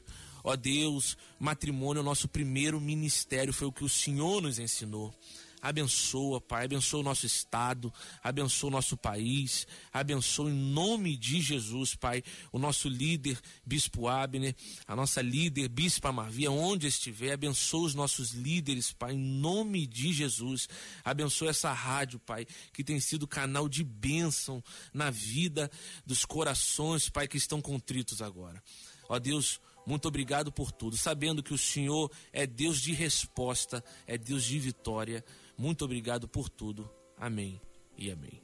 Ó 0.49 0.55
Deus, 0.55 1.15
matrimônio 1.37 1.99
é 1.99 2.01
o 2.01 2.05
nosso 2.05 2.27
primeiro 2.27 2.81
ministério, 2.81 3.53
foi 3.53 3.67
o 3.67 3.71
que 3.71 3.83
o 3.83 3.89
Senhor 3.89 4.41
nos 4.41 4.57
ensinou. 4.57 5.13
Abençoa, 5.61 6.41
Pai, 6.41 6.65
abençoa 6.65 7.01
o 7.01 7.03
nosso 7.03 7.27
estado, 7.27 7.93
abençoa 8.23 8.69
o 8.69 8.71
nosso 8.71 8.97
país, 8.97 9.67
abençoa 9.93 10.49
em 10.49 10.53
nome 10.55 11.15
de 11.15 11.39
Jesus, 11.39 11.93
Pai, 11.93 12.23
o 12.51 12.57
nosso 12.57 12.89
líder, 12.89 13.39
Bispo 13.63 14.07
Abner, 14.07 14.55
a 14.87 14.95
nossa 14.95 15.21
líder, 15.21 15.69
Bispa 15.69 16.11
Marvia, 16.11 16.49
onde 16.49 16.87
estiver, 16.87 17.33
abençoa 17.33 17.85
os 17.85 17.93
nossos 17.93 18.31
líderes, 18.31 18.91
Pai, 18.91 19.13
em 19.13 19.19
nome 19.19 19.85
de 19.85 20.11
Jesus. 20.11 20.67
Abençoa 21.05 21.51
essa 21.51 21.71
rádio, 21.71 22.17
Pai, 22.17 22.47
que 22.73 22.83
tem 22.83 22.99
sido 22.99 23.27
canal 23.27 23.69
de 23.69 23.83
bênção 23.83 24.63
na 24.91 25.11
vida 25.11 25.69
dos 26.07 26.25
corações, 26.25 27.07
Pai, 27.07 27.27
que 27.27 27.37
estão 27.37 27.61
contritos 27.61 28.19
agora. 28.19 28.63
Ó 29.09 29.17
Deus, 29.19 29.59
muito 29.89 30.07
obrigado 30.07 30.51
por 30.51 30.71
tudo, 30.71 30.95
sabendo 30.95 31.41
que 31.41 31.51
o 31.51 31.57
Senhor 31.57 32.11
é 32.31 32.45
Deus 32.45 32.79
de 32.79 32.93
resposta, 32.93 33.83
é 34.05 34.19
Deus 34.19 34.43
de 34.43 34.59
vitória. 34.59 35.25
Muito 35.57 35.83
obrigado 35.83 36.27
por 36.27 36.47
tudo. 36.47 36.87
Amém 37.17 37.59
e 37.97 38.11
amém. 38.11 38.39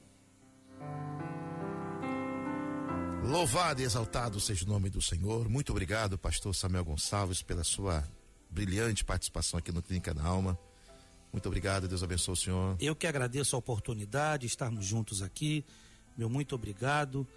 Louvado 3.23 3.79
e 3.79 3.83
exaltado 3.83 4.39
seja 4.39 4.65
o 4.65 4.67
nome 4.67 4.89
do 4.89 4.99
Senhor. 4.99 5.47
Muito 5.47 5.69
obrigado, 5.69 6.17
pastor 6.17 6.55
Samuel 6.55 6.83
Gonçalves, 6.83 7.43
pela 7.43 7.63
sua 7.63 8.03
brilhante 8.49 9.05
participação 9.05 9.59
aqui 9.59 9.71
no 9.71 9.83
Clínica 9.83 10.15
da 10.15 10.23
Alma. 10.23 10.57
Muito 11.31 11.45
obrigado, 11.45 11.87
Deus 11.87 12.01
abençoe 12.01 12.33
o 12.33 12.35
senhor. 12.35 12.77
Eu 12.79 12.95
que 12.95 13.05
agradeço 13.05 13.55
a 13.55 13.59
oportunidade 13.59 14.41
de 14.41 14.47
estarmos 14.47 14.83
juntos 14.83 15.21
aqui. 15.21 15.63
Meu 16.17 16.27
muito 16.27 16.55
obrigado 16.55 17.27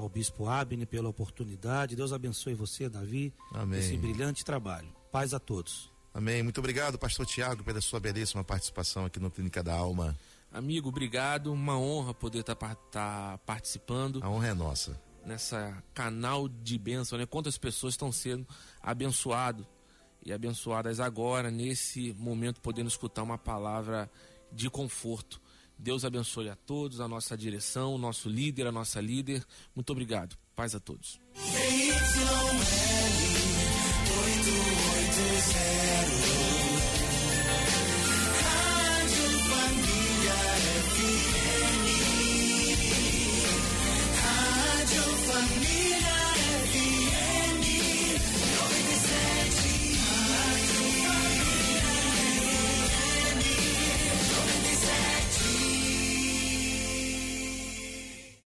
ao 0.00 0.08
Bispo 0.08 0.48
Abner 0.48 0.86
pela 0.86 1.08
oportunidade. 1.08 1.94
Deus 1.94 2.12
abençoe 2.12 2.54
você, 2.54 2.88
Davi, 2.88 3.32
Amém. 3.52 3.78
esse 3.78 3.96
brilhante 3.96 4.44
trabalho. 4.44 4.88
Paz 5.12 5.34
a 5.34 5.38
todos. 5.38 5.90
Amém. 6.12 6.42
Muito 6.42 6.58
obrigado, 6.58 6.98
pastor 6.98 7.26
Tiago, 7.26 7.62
pela 7.62 7.80
sua 7.80 8.00
belíssima 8.00 8.42
participação 8.42 9.04
aqui 9.04 9.20
no 9.20 9.30
Clínica 9.30 9.62
da 9.62 9.74
Alma. 9.74 10.18
Amigo, 10.52 10.88
obrigado. 10.88 11.52
Uma 11.52 11.78
honra 11.78 12.12
poder 12.12 12.40
estar 12.40 12.56
tá, 12.56 12.74
tá 12.74 13.38
participando. 13.46 14.20
A 14.22 14.28
honra 14.28 14.48
é 14.48 14.54
nossa. 14.54 15.00
Nessa 15.24 15.82
canal 15.94 16.48
de 16.48 16.78
bênção, 16.78 17.18
né? 17.18 17.26
Quantas 17.26 17.58
pessoas 17.58 17.94
estão 17.94 18.10
sendo 18.10 18.46
abençoadas 18.82 19.66
e 20.24 20.32
abençoadas 20.32 20.98
agora, 20.98 21.50
nesse 21.50 22.12
momento, 22.18 22.60
podendo 22.60 22.88
escutar 22.88 23.22
uma 23.22 23.38
palavra 23.38 24.10
de 24.50 24.68
conforto. 24.68 25.40
Deus 25.82 26.04
abençoe 26.04 26.50
a 26.50 26.54
todos, 26.54 27.00
a 27.00 27.08
nossa 27.08 27.36
direção, 27.36 27.94
o 27.94 27.98
nosso 27.98 28.28
líder, 28.28 28.66
a 28.66 28.72
nossa 28.72 29.00
líder. 29.00 29.44
Muito 29.74 29.90
obrigado. 29.90 30.36
Paz 30.54 30.74
a 30.74 30.80
todos. 30.80 31.18
BYL 31.34 31.90